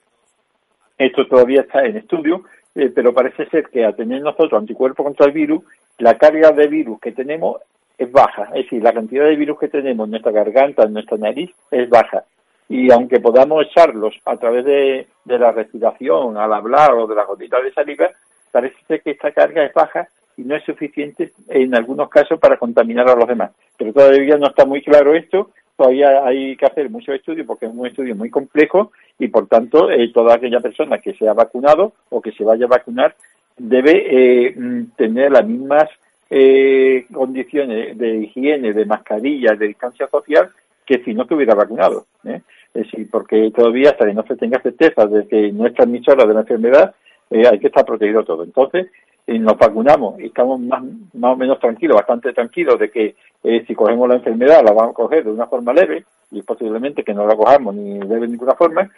Esto 0.97 1.27
todavía 1.27 1.63
está 1.63 1.85
en 1.85 1.97
estudio, 1.97 2.45
eh, 2.75 2.91
pero 2.95 3.13
parece 3.13 3.47
ser 3.47 3.69
que 3.69 3.85
al 3.85 3.97
tener 3.97 4.23
nosotros 4.23 4.61
anticuerpos 4.61 5.05
contra 5.05 5.27
el 5.27 5.33
virus, 5.33 5.63
la 5.99 6.17
carga 6.17 6.53
de 6.53 6.67
virus 6.69 7.01
que 7.01 7.13
tenemos 7.13 7.59
es 7.99 8.11
baja, 8.11 8.45
es 8.55 8.65
decir, 8.65 8.83
la 8.83 8.93
cantidad 8.93 9.25
de 9.25 9.37
virus 9.37 9.59
que 9.59 9.69
tenemos 9.69 10.07
en 10.07 10.13
nuestra 10.13 10.33
garganta, 10.33 10.85
en 10.85 10.95
nuestra 10.95 11.19
nariz, 11.19 11.51
es 11.71 11.89
baja. 11.89 12.25
Y 12.69 12.91
aunque 12.91 13.21
podamos 13.21 13.67
echarlos 13.67 14.15
a 14.25 14.37
través 14.37 14.65
de, 14.65 15.07
la 15.27 15.53
respiración, 15.53 16.37
al 16.39 16.53
hablar 16.53 16.95
o 16.95 17.07
de 17.07 17.15
la 17.15 17.25
gotita 17.25 17.61
de 17.61 17.73
saliva, 17.73 18.11
parece 18.51 18.77
ser 18.89 19.03
que 19.03 19.11
esta 19.11 19.31
carga 19.31 19.65
es 19.65 19.75
baja 19.75 20.09
y 20.37 20.43
no 20.43 20.57
es 20.57 20.65
suficiente 20.65 21.33
en 21.49 21.75
algunos 21.75 22.09
casos 22.09 22.41
para 22.41 22.57
contaminar 22.57 23.09
a 23.09 23.15
los 23.15 23.29
demás. 23.29 23.51
Pero 23.77 23.93
todavía 23.93 24.39
no 24.39 24.47
está 24.47 24.65
muy 24.65 24.83
claro 24.83 25.15
esto 25.15 25.51
todavía 25.77 26.25
hay 26.25 26.57
que 26.57 26.67
hacer 26.67 26.91
muchos 26.91 27.15
estudios 27.15 27.47
porque 27.47 27.67
es 27.67 27.73
un 27.75 27.87
estudio 27.87 28.15
muy 28.15 28.31
complejo 28.31 28.93
y 29.23 29.29
por 29.29 29.47
tanto 29.47 29.89
eh, 29.89 30.11
toda 30.13 30.35
aquella 30.35 30.61
persona 30.61 30.99
que 30.99 31.15
se 31.15 31.29
ha 31.29 31.33
vacunado 31.33 31.93
o 32.11 32.21
que 32.21 32.33
se 32.33 32.43
vaya 32.43 32.67
a 32.67 32.69
vacunar 32.69 33.15
debe 33.57 33.93
eh, 34.11 34.55
mm, 34.57 34.97
tener 34.97 35.31
las 35.31 35.47
mismas 35.47 35.89
eh, 36.29 37.07
condiciones 37.13 37.97
de 37.97 38.17
higiene, 38.17 38.73
de 38.73 38.85
mascarilla, 38.85 39.55
de 39.55 39.69
distancia 39.69 40.09
social 40.09 40.49
que 40.85 41.05
si 41.05 41.15
no 41.15 41.23
estuviera 41.23 41.55
vacunado. 41.55 42.07
Es 42.25 42.43
decir, 42.73 43.09
porque 43.11 43.53
todavía 43.55 43.91
hasta 43.91 44.07
que 44.07 44.15
no 44.15 44.25
se 44.25 44.37
tenga 44.37 44.61
certeza 44.61 45.07
de 45.07 45.29
que 45.29 45.53
no 45.53 45.67
es 45.67 45.75
transmisora 45.75 46.25
de 46.25 46.35
la 46.35 46.41
enfermedad, 46.41 46.95
hay 47.31 47.59
que 47.61 47.69
estar 47.69 47.85
protegido 47.85 48.25
todo. 48.25 48.43
Entonces, 48.43 48.89
y 49.27 49.39
nos 49.39 49.57
vacunamos 49.57 50.21
y 50.21 50.27
estamos 50.27 50.61
más, 50.61 50.83
más 51.15 51.33
o 51.33 51.37
menos 51.37 51.61
tranquilos, 51.61 51.97
bastante 51.97 52.33
tranquilos 52.33 52.79
de 52.79 52.91
que 52.91 53.15
eh, 53.45 53.65
si 53.67 53.75
cogemos 53.75 54.09
la 54.09 54.17
enfermedad 54.17 54.65
la 54.65 54.73
vamos 54.73 54.91
a 54.91 54.95
coger 54.95 55.25
de 55.25 55.31
una 55.31 55.47
forma 55.47 55.73
leve 55.73 56.05
y 56.31 56.43
posiblemente 56.43 57.05
que 57.05 57.15
no 57.15 57.27
la 57.27 57.37
cojamos 57.37 57.75
ni 57.75 57.99
de 57.99 58.27
ninguna 58.27 58.55
forma, 58.55 58.91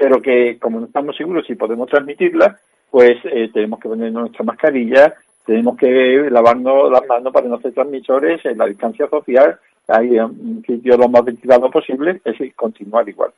pero 0.00 0.22
que 0.22 0.58
como 0.58 0.80
no 0.80 0.86
estamos 0.86 1.14
seguros 1.14 1.46
si 1.46 1.56
podemos 1.56 1.86
transmitirla, 1.86 2.58
pues 2.90 3.18
eh, 3.24 3.50
tenemos 3.52 3.78
que 3.78 3.90
poner 3.90 4.10
nuestra 4.10 4.42
mascarilla, 4.46 5.12
tenemos 5.44 5.76
que 5.76 6.26
lavarnos 6.30 6.90
las 6.90 7.06
manos 7.06 7.30
para 7.30 7.48
no 7.48 7.60
ser 7.60 7.74
transmisores 7.74 8.42
en 8.46 8.56
la 8.56 8.64
distancia 8.64 9.06
social, 9.08 9.58
hay 9.88 10.18
un 10.18 10.64
sitio 10.66 10.96
lo 10.96 11.06
más 11.10 11.22
ventilado 11.22 11.70
posible, 11.70 12.12
es 12.12 12.32
decir, 12.32 12.54
continuar 12.54 13.06
igual. 13.10 13.30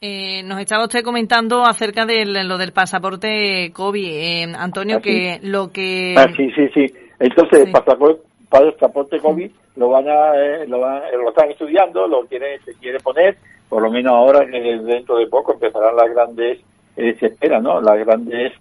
Eh, 0.00 0.42
nos 0.42 0.58
estaba 0.58 0.82
usted 0.84 1.04
comentando 1.04 1.62
acerca 1.62 2.04
de 2.04 2.24
lo 2.24 2.58
del 2.58 2.72
pasaporte 2.72 3.70
COVID, 3.72 4.10
eh, 4.10 4.52
Antonio, 4.58 4.96
ah, 4.96 5.00
que 5.00 5.38
lo 5.44 5.70
que... 5.70 6.16
Ah, 6.18 6.26
sí, 6.36 6.50
sí, 6.56 6.68
sí. 6.74 6.86
Entonces, 7.20 7.66
el 7.66 7.70
pasaporte, 7.70 9.20
COVID 9.20 9.50
lo 9.76 9.90
van 9.90 10.08
a, 10.08 10.34
eh, 10.34 10.66
lo, 10.66 10.80
van, 10.80 11.02
eh, 11.04 11.16
lo 11.16 11.28
están 11.28 11.50
estudiando, 11.52 12.08
lo 12.08 12.26
quiere, 12.26 12.58
se 12.64 12.74
quiere 12.74 12.98
poner, 12.98 13.36
por 13.68 13.82
lo 13.82 13.90
menos 13.90 14.12
ahora, 14.12 14.44
dentro 14.44 15.18
de 15.18 15.26
poco, 15.26 15.52
empezarán 15.52 15.96
las 15.96 16.10
grandes, 16.10 16.58
se 16.96 17.26
espera, 17.26 17.60
¿no? 17.60 17.80
Las 17.80 17.98
grandes 17.98 18.52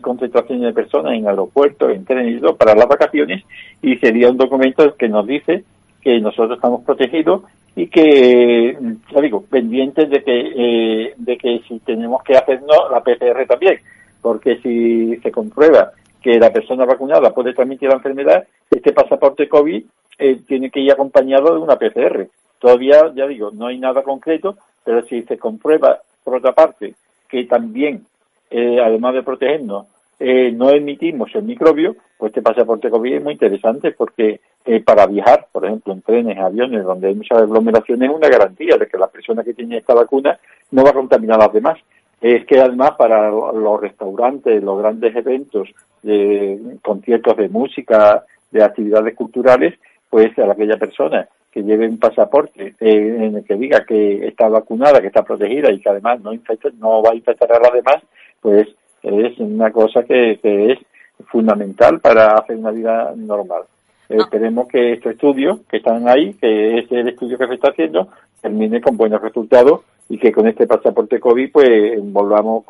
concentraciones 0.00 0.64
de 0.64 0.72
personas 0.72 1.12
en 1.12 1.28
aeropuertos, 1.28 1.92
en 1.92 2.04
trenes 2.04 2.42
para 2.58 2.74
las 2.74 2.88
vacaciones, 2.88 3.44
y 3.82 3.96
sería 3.96 4.30
un 4.30 4.38
documento 4.38 4.94
que 4.96 5.08
nos 5.08 5.26
dice 5.26 5.64
que 6.02 6.20
nosotros 6.20 6.56
estamos 6.56 6.82
protegidos 6.84 7.42
y 7.74 7.86
que, 7.86 8.76
ya 9.10 9.20
digo, 9.20 9.44
pendientes 9.48 10.10
de 10.10 10.22
que, 10.22 10.52
eh, 10.56 11.14
de 11.16 11.38
que 11.38 11.62
si 11.66 11.78
tenemos 11.80 12.22
que 12.22 12.36
hacernos 12.36 12.90
la 12.90 13.02
PCR 13.02 13.46
también, 13.46 13.78
porque 14.20 14.58
si 14.58 15.16
se 15.16 15.32
comprueba 15.32 15.92
que 16.20 16.38
la 16.38 16.52
persona 16.52 16.84
vacunada 16.84 17.32
puede 17.32 17.54
transmitir 17.54 17.88
la 17.88 17.96
enfermedad, 17.96 18.44
este 18.70 18.92
pasaporte 18.92 19.48
COVID 19.48 19.82
eh, 20.18 20.40
tiene 20.46 20.70
que 20.70 20.80
ir 20.80 20.92
acompañado 20.92 21.54
de 21.54 21.60
una 21.60 21.76
PCR. 21.76 22.28
Todavía, 22.62 23.12
ya 23.12 23.26
digo, 23.26 23.50
no 23.50 23.66
hay 23.66 23.76
nada 23.76 24.04
concreto, 24.04 24.56
pero 24.84 25.02
si 25.06 25.22
se 25.24 25.36
comprueba, 25.36 26.00
por 26.22 26.36
otra 26.36 26.52
parte, 26.52 26.94
que 27.28 27.42
también, 27.46 28.06
eh, 28.50 28.78
además 28.80 29.14
de 29.14 29.24
protegernos, 29.24 29.88
eh, 30.20 30.52
no 30.52 30.70
emitimos 30.70 31.34
el 31.34 31.42
microbio, 31.42 31.96
pues 32.16 32.30
este 32.30 32.40
pasaporte 32.40 32.88
COVID 32.88 33.14
es 33.14 33.22
muy 33.24 33.32
interesante 33.32 33.90
porque 33.90 34.40
eh, 34.64 34.80
para 34.80 35.06
viajar, 35.06 35.48
por 35.50 35.66
ejemplo, 35.66 35.92
en 35.92 36.02
trenes, 36.02 36.38
aviones, 36.38 36.84
donde 36.84 37.08
hay 37.08 37.16
muchas 37.16 37.42
aglomeraciones, 37.42 38.08
es 38.08 38.16
una 38.16 38.28
garantía 38.28 38.76
de 38.76 38.86
que 38.86 38.96
la 38.96 39.08
persona 39.08 39.42
que 39.42 39.54
tiene 39.54 39.78
esta 39.78 39.94
vacuna 39.94 40.38
no 40.70 40.84
va 40.84 40.90
a 40.90 40.94
contaminar 40.94 41.40
a 41.40 41.46
las 41.46 41.52
demás. 41.52 41.80
Es 42.20 42.46
que 42.46 42.60
además 42.60 42.92
para 42.92 43.28
los 43.28 43.80
restaurantes, 43.80 44.62
los 44.62 44.78
grandes 44.78 45.16
eventos, 45.16 45.68
de 46.04 46.78
conciertos 46.80 47.36
de 47.36 47.48
música, 47.48 48.24
de 48.52 48.62
actividades 48.62 49.16
culturales, 49.16 49.74
pues 50.08 50.38
a 50.38 50.52
aquella 50.52 50.76
persona 50.76 51.28
que 51.52 51.62
lleve 51.62 51.86
un 51.86 51.98
pasaporte 51.98 52.74
eh, 52.80 53.16
en 53.20 53.36
el 53.36 53.44
que 53.44 53.54
diga 53.56 53.84
que 53.84 54.26
está 54.26 54.48
vacunada, 54.48 55.00
que 55.00 55.08
está 55.08 55.22
protegida 55.22 55.70
y 55.70 55.80
que 55.80 55.88
además 55.90 56.20
no 56.22 56.32
infecta, 56.32 56.70
no 56.78 57.02
va 57.02 57.10
a 57.10 57.14
infectar 57.14 57.52
a 57.52 57.60
las 57.60 57.72
demás, 57.72 57.96
pues 58.40 58.68
es 59.02 59.38
una 59.38 59.70
cosa 59.70 60.02
que, 60.04 60.38
que 60.42 60.72
es 60.72 60.78
fundamental 61.26 62.00
para 62.00 62.38
hacer 62.38 62.56
una 62.56 62.70
vida 62.70 63.12
normal. 63.14 63.62
Eh, 64.08 64.16
ah. 64.18 64.22
Esperemos 64.22 64.66
que 64.68 64.94
estos 64.94 65.12
estudios 65.12 65.60
que 65.68 65.76
están 65.76 66.08
ahí, 66.08 66.34
que 66.34 66.78
es 66.78 66.90
el 66.90 67.08
estudio 67.08 67.36
que 67.36 67.46
se 67.46 67.54
está 67.54 67.70
haciendo, 67.70 68.08
termine 68.40 68.80
con 68.80 68.96
buenos 68.96 69.20
resultados 69.20 69.82
y 70.08 70.18
que 70.18 70.32
con 70.32 70.46
este 70.46 70.66
pasaporte 70.66 71.20
COVID 71.20 71.52
pues 71.52 72.12
volvamos 72.12 72.64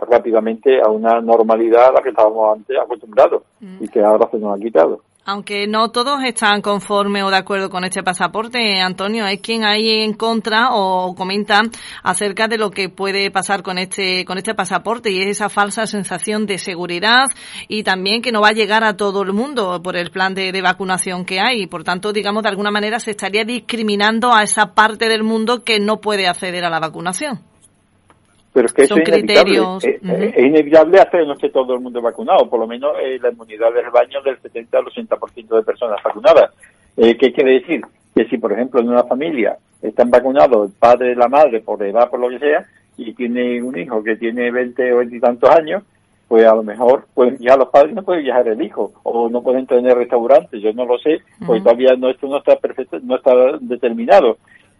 rápidamente 0.00 0.80
a 0.80 0.88
una 0.88 1.20
normalidad 1.20 1.88
a 1.88 1.92
la 1.92 2.02
que 2.02 2.08
estábamos 2.08 2.56
antes 2.56 2.76
acostumbrados 2.78 3.42
mm. 3.60 3.84
y 3.84 3.88
que 3.88 4.00
ahora 4.00 4.28
se 4.30 4.38
nos 4.38 4.56
ha 4.56 4.62
quitado. 4.62 5.00
Aunque 5.24 5.68
no 5.68 5.92
todos 5.92 6.24
están 6.24 6.62
conformes 6.62 7.22
o 7.22 7.30
de 7.30 7.36
acuerdo 7.36 7.70
con 7.70 7.84
este 7.84 8.02
pasaporte, 8.02 8.80
Antonio, 8.80 9.24
hay 9.24 9.38
quien 9.38 9.64
hay 9.64 10.02
en 10.02 10.14
contra 10.14 10.70
o 10.72 11.14
comenta 11.14 11.60
acerca 12.02 12.48
de 12.48 12.58
lo 12.58 12.72
que 12.72 12.88
puede 12.88 13.30
pasar 13.30 13.62
con 13.62 13.78
este 13.78 14.24
con 14.24 14.36
este 14.38 14.52
pasaporte 14.52 15.12
y 15.12 15.20
es 15.20 15.28
esa 15.28 15.48
falsa 15.48 15.86
sensación 15.86 16.44
de 16.44 16.58
seguridad 16.58 17.26
y 17.68 17.84
también 17.84 18.20
que 18.20 18.32
no 18.32 18.40
va 18.40 18.48
a 18.48 18.52
llegar 18.52 18.82
a 18.82 18.96
todo 18.96 19.22
el 19.22 19.32
mundo 19.32 19.80
por 19.80 19.96
el 19.96 20.10
plan 20.10 20.34
de, 20.34 20.60
vacunación 20.60 21.24
que 21.24 21.38
hay. 21.38 21.68
Por 21.68 21.84
tanto, 21.84 22.12
digamos, 22.12 22.42
de 22.42 22.48
alguna 22.48 22.72
manera 22.72 22.98
se 22.98 23.12
estaría 23.12 23.44
discriminando 23.44 24.34
a 24.34 24.42
esa 24.42 24.74
parte 24.74 25.08
del 25.08 25.22
mundo 25.22 25.62
que 25.62 25.78
no 25.78 26.00
puede 26.00 26.26
acceder 26.26 26.64
a 26.64 26.70
la 26.70 26.80
vacunación. 26.80 27.51
Pero 28.52 28.66
es 28.66 28.72
que 28.72 28.86
Son 28.86 29.00
es. 29.00 29.08
Inevitable. 29.08 29.60
Es, 29.82 30.44
inevitable 30.44 31.00
hacer 31.00 31.26
no 31.26 31.32
esté 31.34 31.48
todo 31.48 31.74
el 31.74 31.80
mundo 31.80 32.02
vacunado, 32.02 32.48
por 32.48 32.60
lo 32.60 32.66
menos 32.66 32.92
eh, 33.02 33.18
la 33.20 33.30
inmunidad 33.30 33.72
del 33.72 33.90
baño 33.90 34.20
del 34.22 34.38
70 34.40 34.78
al 34.78 34.84
80% 34.84 35.56
de 35.56 35.62
personas 35.62 36.02
vacunadas. 36.02 36.50
Eh, 36.96 37.16
¿Qué 37.16 37.32
quiere 37.32 37.60
decir? 37.60 37.80
Que 38.14 38.26
si, 38.26 38.36
por 38.36 38.52
ejemplo, 38.52 38.80
en 38.80 38.90
una 38.90 39.04
familia 39.04 39.56
están 39.80 40.10
vacunados 40.10 40.68
el 40.68 40.74
padre 40.78 41.12
y 41.12 41.14
la 41.14 41.28
madre 41.28 41.60
por 41.60 41.82
edad, 41.82 42.10
por 42.10 42.20
lo 42.20 42.28
que 42.28 42.38
sea, 42.38 42.66
y 42.96 43.14
tiene 43.14 43.62
un 43.62 43.78
hijo 43.78 44.02
que 44.02 44.16
tiene 44.16 44.50
20 44.50 44.92
o 44.92 44.98
20 44.98 45.16
y 45.16 45.20
tantos 45.20 45.50
años, 45.50 45.82
pues 46.28 46.46
a 46.46 46.54
lo 46.54 46.62
mejor 46.62 47.04
pues 47.12 47.38
ya 47.40 47.56
los 47.56 47.68
padres 47.68 47.94
no 47.94 48.02
pueden 48.02 48.24
viajar 48.24 48.48
el 48.48 48.62
hijo 48.62 48.92
o 49.02 49.28
no 49.28 49.42
pueden 49.42 49.66
tener 49.66 49.96
restaurantes, 49.96 50.62
yo 50.62 50.72
no 50.72 50.86
lo 50.86 50.98
sé, 50.98 51.20
pues 51.44 51.62
todavía 51.62 51.94
no 51.96 52.08
esto 52.08 52.26
no 52.26 52.38
está 52.38 52.56
perfecto, 52.56 52.98
no 53.02 53.16
está 53.16 53.32
determinado. 53.60 54.38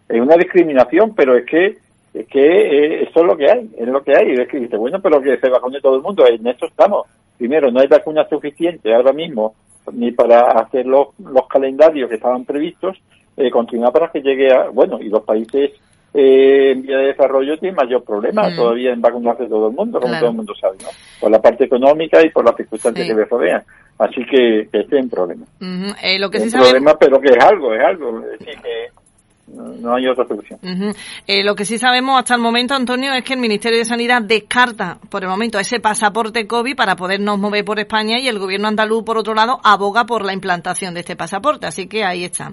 Es 0.08 0.20
una 0.20 0.36
discriminación, 0.36 1.14
pero 1.14 1.36
es 1.36 1.44
que 1.44 1.76
es 2.14 2.26
que 2.26 2.40
eh, 2.40 3.02
eso 3.04 3.20
es 3.20 3.26
lo 3.26 3.36
que 3.36 3.50
hay, 3.50 3.70
es 3.76 3.88
lo 3.88 4.02
que 4.02 4.16
hay. 4.16 4.32
Y 4.32 4.40
es 4.40 4.48
que 4.48 4.60
dice, 4.60 4.76
bueno, 4.76 5.00
pero 5.00 5.20
que 5.20 5.38
se 5.38 5.48
vacune 5.48 5.80
todo 5.80 5.96
el 5.96 6.02
mundo, 6.02 6.26
en 6.26 6.46
esto 6.46 6.66
estamos. 6.66 7.06
Primero, 7.38 7.70
no 7.70 7.80
hay 7.80 7.88
vacuna 7.88 8.26
suficiente 8.28 8.94
ahora 8.94 9.12
mismo 9.12 9.54
ni 9.92 10.12
para 10.12 10.52
hacer 10.52 10.86
los, 10.86 11.08
los 11.18 11.48
calendarios 11.48 12.08
que 12.08 12.16
estaban 12.16 12.44
previstos, 12.44 12.96
eh, 13.36 13.50
continuar 13.50 13.92
para 13.92 14.10
que 14.10 14.20
llegue 14.20 14.52
a, 14.52 14.68
bueno, 14.68 15.00
y 15.00 15.08
los 15.08 15.24
países 15.24 15.72
eh, 16.14 16.72
en 16.72 16.82
vía 16.82 16.98
de 16.98 17.06
desarrollo 17.06 17.58
tienen 17.58 17.74
mayor 17.74 18.04
problema 18.04 18.48
mm. 18.48 18.56
todavía 18.56 18.92
en 18.92 19.00
vacunarse 19.00 19.46
todo 19.46 19.68
el 19.68 19.74
mundo, 19.74 19.98
como 19.98 20.16
todo 20.18 20.28
el 20.28 20.36
mundo 20.36 20.54
sabe, 20.54 20.76
¿no? 20.82 20.88
Por 21.20 21.30
la 21.30 21.40
parte 21.40 21.64
económica 21.64 22.24
y 22.24 22.30
por 22.30 22.44
las 22.44 22.54
circunstancias 22.56 23.08
que 23.08 23.14
les 23.14 23.28
rodean. 23.28 23.62
Así 23.98 24.24
que, 24.24 24.68
que 24.70 24.80
este 24.80 24.98
es 24.98 25.04
un 25.04 25.10
problema. 25.10 25.46
eh, 26.02 26.18
lo 26.18 26.30
que 26.30 26.38
es 26.38 26.54
un 26.54 26.60
problema, 26.60 26.94
pero 26.98 27.20
que 27.20 27.30
es 27.30 27.44
algo, 27.44 27.74
es 27.74 27.82
algo. 27.82 28.20
Es 28.20 28.38
decir, 28.38 28.60
que 28.62 29.01
no 29.52 29.94
hay 29.94 30.06
otra 30.06 30.26
solución. 30.26 30.58
eh, 31.26 31.44
lo 31.44 31.54
que 31.54 31.64
sí 31.64 31.78
sabemos 31.78 32.18
hasta 32.18 32.34
el 32.34 32.40
momento, 32.40 32.74
Antonio, 32.74 33.12
es 33.12 33.22
que 33.24 33.34
el 33.34 33.40
Ministerio 33.40 33.78
de 33.78 33.84
Sanidad 33.84 34.22
descarta 34.22 34.98
por 35.10 35.22
el 35.22 35.28
momento 35.28 35.58
ese 35.58 35.80
pasaporte 35.80 36.46
COVID 36.46 36.74
para 36.74 36.96
podernos 36.96 37.38
mover 37.38 37.64
por 37.64 37.78
España 37.78 38.18
y 38.18 38.28
el 38.28 38.38
gobierno 38.38 38.68
andaluz, 38.68 39.04
por 39.04 39.18
otro 39.18 39.34
lado, 39.34 39.60
aboga 39.62 40.04
por 40.06 40.24
la 40.24 40.32
implantación 40.32 40.94
de 40.94 41.00
este 41.00 41.16
pasaporte. 41.16 41.66
Así 41.66 41.86
que 41.86 42.04
ahí 42.04 42.24
está. 42.24 42.52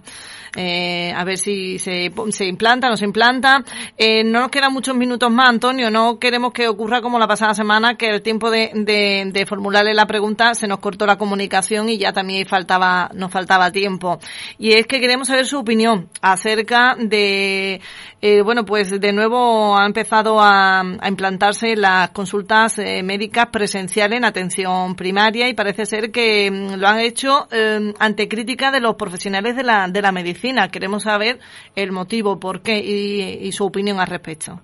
Eh, 0.56 1.13
a 1.15 1.24
ver 1.24 1.38
si 1.38 1.79
se, 1.79 2.12
se 2.29 2.46
implanta 2.46 2.88
o 2.88 2.89
no 2.91 2.98
se 2.98 3.06
implanta. 3.06 3.63
Eh, 3.98 4.24
no 4.24 4.41
nos 4.41 4.50
quedan 4.50 4.74
muchos 4.74 4.96
minutos 4.96 5.32
más, 5.32 5.50
Antonio. 5.50 5.89
No 5.89 6.20
queremos 6.20 6.51
que 6.53 6.68
ocurra 6.68 7.01
como 7.01 7.20
la 7.20 7.27
pasada 7.27 7.53
semana, 7.53 7.96
que 7.96 8.10
el 8.10 8.22
tiempo 8.22 8.50
de, 8.51 8.72
de, 8.74 9.29
de 9.32 9.46
formularle 9.46 9.94
la 9.94 10.06
pregunta 10.08 10.53
se 10.53 10.68
nos 10.68 10.79
cortó 10.79 11.06
la 11.06 11.18
comunicación 11.18 11.88
y 11.89 11.98
ya 11.98 12.12
también 12.13 12.48
faltaba, 12.48 13.10
nos 13.13 13.32
faltaba 13.32 13.72
tiempo. 13.72 14.20
Y 14.58 14.74
es 14.74 14.88
que 14.88 15.00
queremos 15.00 15.27
saber 15.27 15.46
su 15.46 15.60
opinión 15.60 16.10
acerca 16.22 16.88
de, 16.96 17.81
eh, 18.22 18.41
bueno, 18.41 18.65
pues 18.65 19.00
de 19.00 19.13
nuevo 19.13 19.77
ha 19.77 19.86
empezado 19.86 20.39
a, 20.39 20.84
implantarse 21.08 21.75
las 21.75 22.10
consultas 22.12 22.77
eh, 22.79 23.01
médicas 23.03 23.48
presenciales 23.48 24.17
en 24.17 24.25
atención 24.25 24.96
primaria 24.96 25.50
y 25.50 25.53
parece 25.53 25.86
ser 25.86 26.12
que 26.12 26.50
mm, 26.51 26.75
lo 26.75 26.88
han 26.88 27.00
hecho 27.00 27.48
eh, 27.51 27.93
ante 28.00 28.27
crítica 28.27 28.72
de 28.72 28.79
los 28.79 28.96
profesionales 28.96 29.55
de 29.55 29.63
la, 29.63 29.88
de 29.88 30.01
la 30.01 30.12
medicina. 30.12 30.69
Queremos 30.69 31.03
saber 31.03 31.39
el 31.75 31.91
motivo, 31.91 32.39
por 32.39 32.62
qué 32.62 32.79
y, 32.79 33.51
su 33.51 33.65
opinión 33.65 34.00
al 34.00 34.08
respecto. 34.08 34.62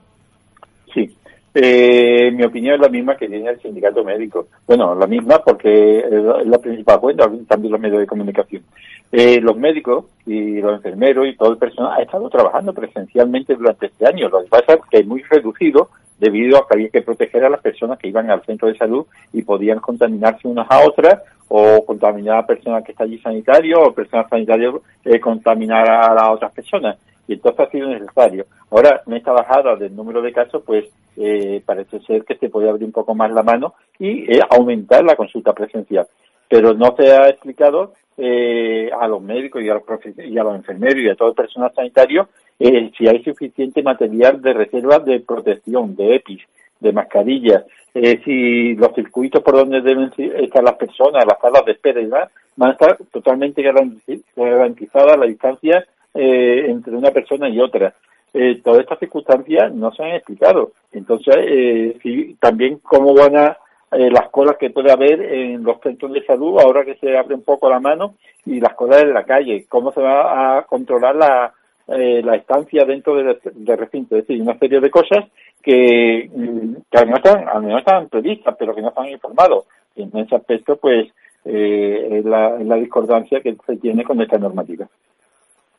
Sí, 0.93 1.15
mi 1.55 2.43
opinión 2.43 2.75
es 2.75 2.81
la 2.81 2.89
misma 2.89 3.15
que 3.15 3.27
tiene 3.27 3.49
el 3.49 3.61
sindicato 3.61 4.03
médico. 4.03 4.47
Bueno, 4.67 4.93
la 4.93 5.07
misma 5.07 5.39
porque 5.39 5.99
es 5.99 6.47
la 6.47 6.57
principal 6.57 6.99
cuenta, 6.99 7.31
también 7.47 7.71
los 7.71 7.81
medios 7.81 7.99
de 7.99 8.07
comunicación. 8.07 8.63
Eh, 9.11 9.39
los 9.39 9.55
médicos 9.55 10.05
y 10.25 10.59
los 10.59 10.73
enfermeros 10.73 11.27
y 11.27 11.37
todo 11.37 11.51
el 11.51 11.57
personal 11.57 11.93
ha 11.93 12.01
estado 12.01 12.29
trabajando 12.29 12.73
presencialmente 12.73 13.55
durante 13.55 13.85
este 13.85 14.05
año. 14.05 14.27
Lo 14.27 14.43
que 14.43 14.49
pasa 14.49 14.73
es 14.73 14.79
que 14.89 14.97
es 14.97 15.07
muy 15.07 15.21
reducido 15.23 15.89
debido 16.19 16.57
a 16.57 16.67
que 16.67 16.73
había 16.73 16.89
que 16.89 17.01
proteger 17.01 17.45
a 17.45 17.49
las 17.49 17.61
personas 17.61 17.99
que 17.99 18.09
iban 18.09 18.29
al 18.29 18.43
centro 18.43 18.67
de 18.67 18.77
salud 18.77 19.05
y 19.31 19.43
podían 19.43 19.79
contaminarse 19.79 20.47
unas 20.47 20.69
a 20.69 20.85
otras 20.85 21.21
o 21.47 21.85
contaminar 21.85 22.39
a 22.39 22.47
personas 22.47 22.83
que 22.83 22.91
está 22.91 23.03
allí 23.03 23.19
sanitario 23.19 23.81
o 23.81 23.93
personas 23.93 24.27
sanitarias 24.29 24.73
eh, 25.05 25.19
contaminar 25.19 25.89
a 25.89 26.13
las 26.13 26.29
otras 26.29 26.51
personas. 26.51 26.97
Y 27.27 27.33
entonces 27.33 27.67
ha 27.67 27.71
sido 27.71 27.87
necesario. 27.89 28.45
Ahora, 28.71 29.01
en 29.05 29.13
esta 29.13 29.31
bajada 29.31 29.75
del 29.75 29.95
número 29.95 30.21
de 30.21 30.33
casos, 30.33 30.63
pues 30.65 30.85
eh, 31.17 31.61
parece 31.65 31.99
ser 32.01 32.23
que 32.23 32.35
se 32.35 32.49
puede 32.49 32.69
abrir 32.69 32.85
un 32.85 32.91
poco 32.91 33.15
más 33.15 33.31
la 33.31 33.43
mano 33.43 33.73
y 33.99 34.31
eh, 34.31 34.41
aumentar 34.49 35.03
la 35.03 35.15
consulta 35.15 35.53
presencial. 35.53 36.07
Pero 36.47 36.73
no 36.73 36.95
se 36.95 37.11
ha 37.11 37.29
explicado 37.29 37.93
eh, 38.17 38.89
a 38.97 39.07
los 39.07 39.21
médicos 39.21 39.61
y 39.61 39.69
a 39.69 39.73
los, 39.73 39.83
y 40.17 40.37
a 40.37 40.43
los 40.43 40.55
enfermeros 40.55 41.01
y 41.03 41.09
a 41.09 41.15
todo 41.15 41.29
el 41.29 41.35
personal 41.35 41.71
sanitario 41.75 42.29
eh, 42.59 42.91
si 42.97 43.07
hay 43.07 43.21
suficiente 43.23 43.83
material 43.83 44.41
de 44.41 44.53
reserva 44.53 44.99
de 44.99 45.19
protección, 45.19 45.95
de 45.95 46.15
EPIs, 46.15 46.41
de 46.79 46.93
mascarillas, 46.93 47.65
eh, 47.93 48.21
si 48.23 48.75
los 48.75 48.93
circuitos 48.93 49.43
por 49.43 49.55
donde 49.55 49.81
deben 49.81 50.11
estar 50.17 50.63
las 50.63 50.75
personas, 50.75 51.25
las 51.25 51.39
salas 51.39 51.65
de 51.65 51.73
espera 51.73 52.29
van 52.55 52.69
a 52.69 52.73
estar 52.73 52.97
totalmente 53.11 53.61
garantizadas 53.61 55.17
la 55.17 55.25
distancia 55.25 55.85
eh, 56.15 56.65
entre 56.67 56.95
una 56.95 57.11
persona 57.11 57.47
y 57.49 57.59
otra. 57.59 57.93
Eh, 58.33 58.61
todas 58.63 58.81
estas 58.81 58.99
circunstancias 58.99 59.73
no 59.73 59.91
se 59.91 60.03
han 60.03 60.11
explicado. 60.11 60.71
Entonces, 60.91 61.35
eh, 61.37 61.97
si, 62.01 62.35
también 62.35 62.79
cómo 62.79 63.13
van 63.13 63.37
a 63.37 63.57
eh, 63.91 64.09
las 64.09 64.29
colas 64.29 64.57
que 64.57 64.71
puede 64.71 64.91
haber 64.91 65.21
en 65.21 65.63
los 65.63 65.79
centros 65.79 66.11
de 66.11 66.25
salud 66.25 66.59
ahora 66.59 66.83
que 66.83 66.95
se 66.95 67.17
abre 67.17 67.35
un 67.35 67.43
poco 67.43 67.69
la 67.69 67.79
mano 67.79 68.15
y 68.45 68.59
las 68.59 68.73
colas 68.73 69.03
en 69.03 69.13
la 69.13 69.23
calle, 69.23 69.65
cómo 69.69 69.91
se 69.93 70.01
va 70.01 70.57
a 70.57 70.63
controlar 70.63 71.15
la, 71.15 71.53
eh, 71.87 72.21
la 72.23 72.35
estancia 72.35 72.83
dentro 72.83 73.15
del 73.15 73.39
de 73.43 73.75
recinto, 73.75 74.17
es 74.17 74.27
decir, 74.27 74.41
una 74.41 74.57
serie 74.57 74.81
de 74.81 74.89
cosas 74.89 75.25
que, 75.61 76.29
mm, 76.33 76.75
que 76.91 77.05
no 77.05 77.15
están, 77.15 77.47
al 77.47 77.61
menos 77.63 77.79
están 77.79 78.09
previstas, 78.09 78.55
pero 78.57 78.75
que 78.75 78.81
no 78.81 78.89
están 78.89 79.07
informados. 79.07 79.65
Y 79.95 80.03
en 80.03 80.17
ese 80.17 80.35
aspecto, 80.35 80.75
pues, 80.77 81.07
eh, 81.45 82.21
la, 82.25 82.57
la 82.59 82.75
discordancia 82.75 83.39
que 83.39 83.55
se 83.65 83.77
tiene 83.77 84.03
con 84.03 84.19
esta 84.19 84.37
normativa. 84.37 84.87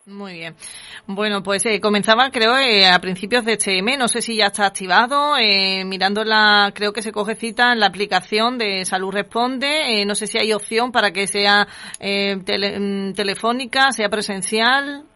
Muy 0.07 0.35
bien. 0.35 0.55
Bueno, 1.09 1.43
pues 1.43 1.67
eh, 1.67 1.81
comenzaba, 1.81 2.31
creo, 2.31 2.57
eh, 2.57 2.87
a 2.87 3.01
principios 3.01 3.45
de 3.45 3.55
este 3.55 3.83
mes. 3.83 3.99
No 3.99 4.07
sé 4.07 4.23
si 4.23 4.37
ya 4.37 4.47
está 4.47 4.65
activado. 4.67 5.37
Eh, 5.37 5.85
mirando 5.85 6.23
la, 6.23 6.71
creo 6.73 6.93
que 6.93 7.03
se 7.03 7.11
coge 7.11 7.35
cita 7.35 7.73
en 7.73 7.81
la 7.81 7.87
aplicación 7.87 8.57
de 8.57 8.85
Salud 8.85 9.11
Responde. 9.11 10.01
Eh, 10.01 10.05
no 10.05 10.15
sé 10.15 10.29
si 10.29 10.39
hay 10.39 10.53
opción 10.53 10.93
para 10.93 11.11
que 11.11 11.27
sea 11.27 11.67
eh, 11.99 12.37
tele, 12.45 12.79
mm, 12.79 13.15
telefónica, 13.15 13.91
sea 13.91 14.09
presencial. 14.09 15.07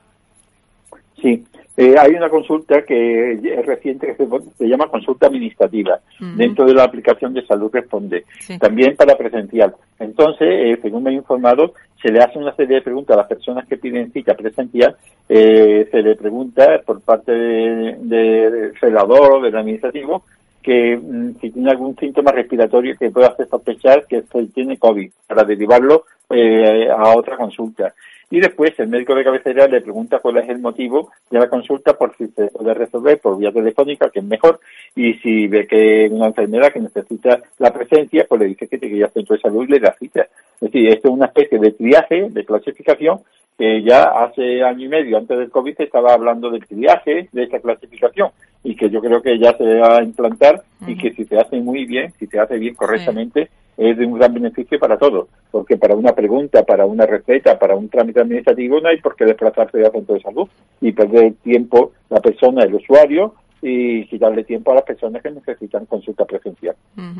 Sí, 1.22 1.44
eh, 1.80 1.94
hay 1.98 2.12
una 2.12 2.28
consulta 2.28 2.82
que 2.82 3.32
es 3.32 3.64
reciente 3.64 4.06
que 4.06 4.26
se, 4.58 4.68
llama 4.68 4.88
consulta 4.88 5.28
administrativa 5.28 5.98
dentro 6.36 6.66
de 6.66 6.74
la 6.74 6.84
aplicación 6.84 7.32
de 7.32 7.46
Salud 7.46 7.70
Responde, 7.72 8.24
también 8.58 8.96
para 8.96 9.16
presencial. 9.16 9.74
Entonces, 9.98 10.46
eh, 10.50 10.78
según 10.82 11.04
me 11.04 11.10
he 11.10 11.14
informado, 11.14 11.72
se 12.02 12.12
le 12.12 12.20
hace 12.20 12.38
una 12.38 12.54
serie 12.54 12.76
de 12.76 12.82
preguntas 12.82 13.14
a 13.14 13.20
las 13.20 13.28
personas 13.28 13.66
que 13.66 13.78
piden 13.78 14.12
cita 14.12 14.34
presencial, 14.34 14.94
eh, 15.26 15.88
se 15.90 16.02
le 16.02 16.16
pregunta 16.16 16.82
por 16.84 17.00
parte 17.00 17.32
del 17.32 18.08
de, 18.10 18.72
celador 18.78 19.32
o 19.32 19.40
del 19.40 19.56
administrativo 19.56 20.24
que 20.62 20.98
mm, 20.98 21.40
si 21.40 21.50
tiene 21.50 21.70
algún 21.70 21.96
síntoma 21.96 22.32
respiratorio 22.32 22.94
que 22.98 23.10
pueda 23.10 23.28
hacer 23.28 23.48
sospechar 23.48 24.06
que 24.06 24.22
tiene 24.52 24.76
COVID, 24.76 25.10
para 25.26 25.44
derivarlo 25.44 26.04
eh, 26.28 26.90
a 26.90 27.16
otra 27.16 27.38
consulta. 27.38 27.94
Y 28.30 28.40
después 28.40 28.78
el 28.78 28.88
médico 28.88 29.14
de 29.14 29.24
cabecera 29.24 29.66
le 29.66 29.80
pregunta 29.80 30.20
cuál 30.20 30.38
es 30.38 30.48
el 30.48 30.60
motivo 30.60 31.10
de 31.30 31.40
la 31.40 31.48
consulta 31.48 31.94
por 31.94 32.16
si 32.16 32.28
se 32.28 32.46
puede 32.46 32.74
resolver 32.74 33.18
por 33.18 33.36
vía 33.36 33.50
telefónica, 33.50 34.08
que 34.08 34.20
es 34.20 34.24
mejor, 34.24 34.60
y 34.94 35.14
si 35.14 35.48
ve 35.48 35.66
que 35.66 36.06
es 36.06 36.12
una 36.12 36.26
enfermedad 36.26 36.72
que 36.72 36.80
necesita 36.80 37.40
la 37.58 37.72
presencia, 37.72 38.24
pues 38.28 38.40
le 38.40 38.46
dice 38.46 38.68
que 38.68 38.78
tiene 38.78 38.92
que 38.92 38.98
ir 38.98 39.04
al 39.04 39.12
centro 39.12 39.34
de 39.34 39.42
salud 39.42 39.64
y 39.64 39.72
le 39.72 39.80
da 39.80 39.96
cita. 39.98 40.28
Es 40.54 40.60
decir, 40.60 40.88
esto 40.88 41.08
es 41.08 41.14
una 41.14 41.26
especie 41.26 41.58
de 41.58 41.72
triaje, 41.72 42.28
de 42.30 42.44
clasificación, 42.44 43.20
que 43.58 43.82
ya 43.82 44.04
hace 44.04 44.62
año 44.62 44.86
y 44.86 44.88
medio 44.88 45.18
antes 45.18 45.36
del 45.36 45.50
COVID 45.50 45.74
estaba 45.78 46.14
hablando 46.14 46.50
del 46.50 46.64
triaje 46.64 47.28
de 47.32 47.42
esta 47.42 47.58
clasificación 47.58 48.30
y 48.62 48.76
que 48.76 48.90
yo 48.90 49.00
creo 49.00 49.22
que 49.22 49.38
ya 49.38 49.56
se 49.56 49.64
va 49.78 49.98
a 49.98 50.02
implantar 50.02 50.62
y 50.86 50.96
que 50.96 51.12
si 51.12 51.24
se 51.24 51.38
hace 51.38 51.60
muy 51.60 51.86
bien, 51.86 52.12
si 52.18 52.26
se 52.26 52.38
hace 52.38 52.58
bien 52.58 52.74
correctamente, 52.74 53.48
es 53.76 53.96
de 53.96 54.04
un 54.04 54.18
gran 54.18 54.34
beneficio 54.34 54.78
para 54.78 54.98
todos, 54.98 55.28
porque 55.50 55.78
para 55.78 55.94
una 55.94 56.12
pregunta, 56.12 56.62
para 56.64 56.84
una 56.84 57.06
receta, 57.06 57.58
para 57.58 57.76
un 57.76 57.88
trámite 57.88 58.20
administrativo 58.20 58.78
no 58.80 58.88
hay 58.88 59.00
por 59.00 59.16
qué 59.16 59.24
desplazarse 59.24 59.82
al 59.84 59.92
centro 59.92 60.14
de 60.14 60.20
salud 60.20 60.48
y 60.82 60.92
perder 60.92 61.32
tiempo 61.42 61.92
la 62.10 62.20
persona, 62.20 62.64
el 62.64 62.74
usuario, 62.74 63.34
y 63.62 64.06
quitarle 64.06 64.44
tiempo 64.44 64.72
a 64.72 64.76
las 64.76 64.84
personas 64.84 65.22
que 65.22 65.30
necesitan 65.30 65.84
consulta 65.84 66.24
presencial. 66.24 66.74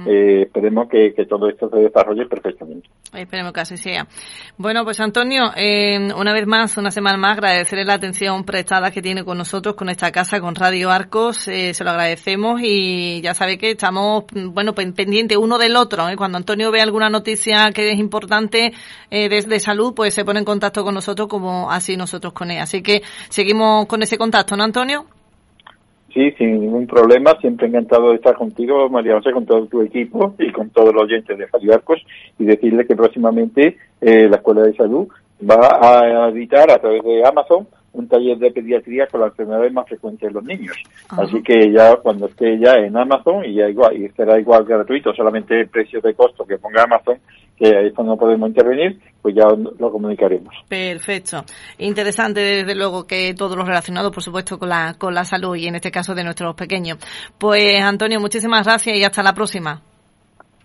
Eh, 0.07 0.43
esperemos 0.43 0.89
que, 0.89 1.13
todo 1.29 1.49
esto 1.49 1.69
se 1.69 1.77
desarrolle 1.77 2.27
perfectamente. 2.27 2.89
Esperemos 3.13 3.53
que 3.53 3.61
así 3.61 3.77
sea. 3.77 4.07
Bueno, 4.57 4.85
pues 4.85 5.01
Antonio, 5.01 5.51
eh, 5.55 5.99
una 6.17 6.33
vez 6.33 6.47
más, 6.47 6.77
una 6.79 6.91
semana 6.91 7.19
más, 7.19 7.33
agradecerle 7.33 7.85
la 7.85 7.95
atención 7.95 8.45
prestada 8.45 8.91
que 8.91 9.03
tiene 9.03 9.23
con 9.23 9.37
nosotros, 9.37 9.75
con 9.75 9.91
esta 9.91 10.11
casa, 10.11 10.41
con 10.41 10.55
Radio 10.55 10.91
Arcos, 10.91 11.47
eh, 11.49 11.75
se 11.75 11.85
lo 11.85 11.91
agradecemos 11.91 12.61
y 12.63 13.21
ya 13.21 13.35
sabe 13.35 13.59
que 13.59 13.73
estamos, 13.73 14.25
bueno, 14.33 14.75
pendientes 14.75 15.37
uno 15.37 15.59
del 15.59 15.77
otro. 15.77 16.05
Cuando 16.17 16.39
Antonio 16.39 16.71
ve 16.71 16.81
alguna 16.81 17.11
noticia 17.11 17.71
que 17.73 17.93
es 17.93 17.99
importante 17.99 18.73
desde 19.11 19.61
salud, 19.61 19.93
pues 19.95 20.15
se 20.15 20.25
pone 20.25 20.39
en 20.39 20.45
contacto 20.45 20.85
con 20.85 20.95
nosotros 20.95 21.29
como 21.29 21.71
así 21.71 21.97
nosotros 21.97 22.33
con 22.33 22.51
él. 22.51 22.59
Así 22.61 22.83
que 22.83 23.03
seguimos 23.29 23.87
con 23.87 24.03
ese 24.03 24.17
contacto, 24.17 24.57
¿no, 24.57 24.65
Antonio? 24.65 25.07
Sí, 26.13 26.33
sin 26.33 26.61
ningún 26.61 26.87
problema. 26.87 27.37
Siempre 27.41 27.69
encantado 27.69 28.11
de 28.11 28.17
estar 28.17 28.35
contigo, 28.35 28.89
María 28.89 29.15
José, 29.15 29.33
con 29.33 29.47
todo 29.47 29.67
tu 29.67 29.81
equipo 29.83 30.35
y 30.39 30.51
con 30.51 30.71
todos 30.71 30.93
los 30.93 31.05
oyentes 31.05 31.39
de 31.39 31.47
Radio 31.47 31.75
Arcos 31.75 32.05
y 32.39 32.45
decirle 32.45 32.87
que 32.87 32.97
próximamente 32.97 33.77
eh, 34.01 34.29
la 34.29 34.37
Escuela 34.37 34.63
de 34.63 34.75
Salud 34.75 35.09
va 35.49 35.79
a 35.81 36.29
editar 36.31 36.71
a 36.71 36.79
través 36.79 37.03
de 37.05 37.25
Amazon 37.25 37.67
un 37.93 38.09
taller 38.09 38.39
de 38.39 38.51
pediatría 38.51 39.07
con 39.07 39.21
las 39.21 39.31
enfermedades 39.31 39.73
más 39.73 39.89
frecuentes 39.89 40.29
de 40.29 40.35
los 40.35 40.45
niños. 40.45 40.77
Así 41.09 41.43
que 41.43 41.73
ya 41.73 41.97
cuando 41.97 42.27
esté 42.27 42.59
ya 42.59 42.75
en 42.75 42.97
Amazon 42.97 43.45
y 43.45 43.55
ya 43.55 43.69
igual 43.69 43.97
y 43.97 44.09
será 44.11 44.39
igual 44.39 44.65
gratuito, 44.65 45.13
solamente 45.13 45.61
el 45.61 45.69
precio 45.69 46.01
de 46.01 46.15
costo 46.15 46.45
que 46.47 46.59
ponga 46.59 46.85
Amazon, 46.85 47.19
que 47.59 47.89
esto 47.89 48.03
no 48.03 48.17
podemos 48.17 48.49
intervenir, 48.49 48.99
pues 49.21 49.35
ya 49.35 49.45
lo 49.47 49.91
comunicaremos. 49.91 50.55
Perfecto. 50.69 51.45
Interesante 51.79 52.41
desde 52.41 52.75
luego 52.75 53.07
que 53.07 53.35
todo 53.35 53.57
lo 53.57 53.65
relacionado 53.65 54.11
por 54.11 54.23
supuesto 54.23 54.59
con 54.59 54.69
la 54.69 54.95
con 54.97 55.15
la 55.15 55.25
salud 55.25 55.57
y 55.57 55.67
en 55.67 55.75
este 55.75 55.91
caso 55.91 56.15
de 56.15 56.25
nuestros 56.25 56.55
pequeños. 56.55 56.99
Pues 57.39 57.83
Antonio, 57.83 58.21
muchísimas 58.21 58.67
gracias 58.67 58.97
y 58.97 59.05
hasta 59.05 59.23
la 59.23 59.33
próxima. 59.33 59.83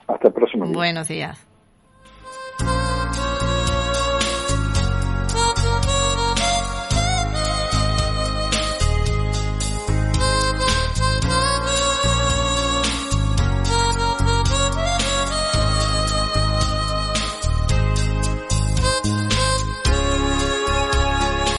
Hasta 0.08 0.28
el 0.28 0.34
próximo. 0.34 0.66
Buenos 0.68 1.08
días. 1.08 1.45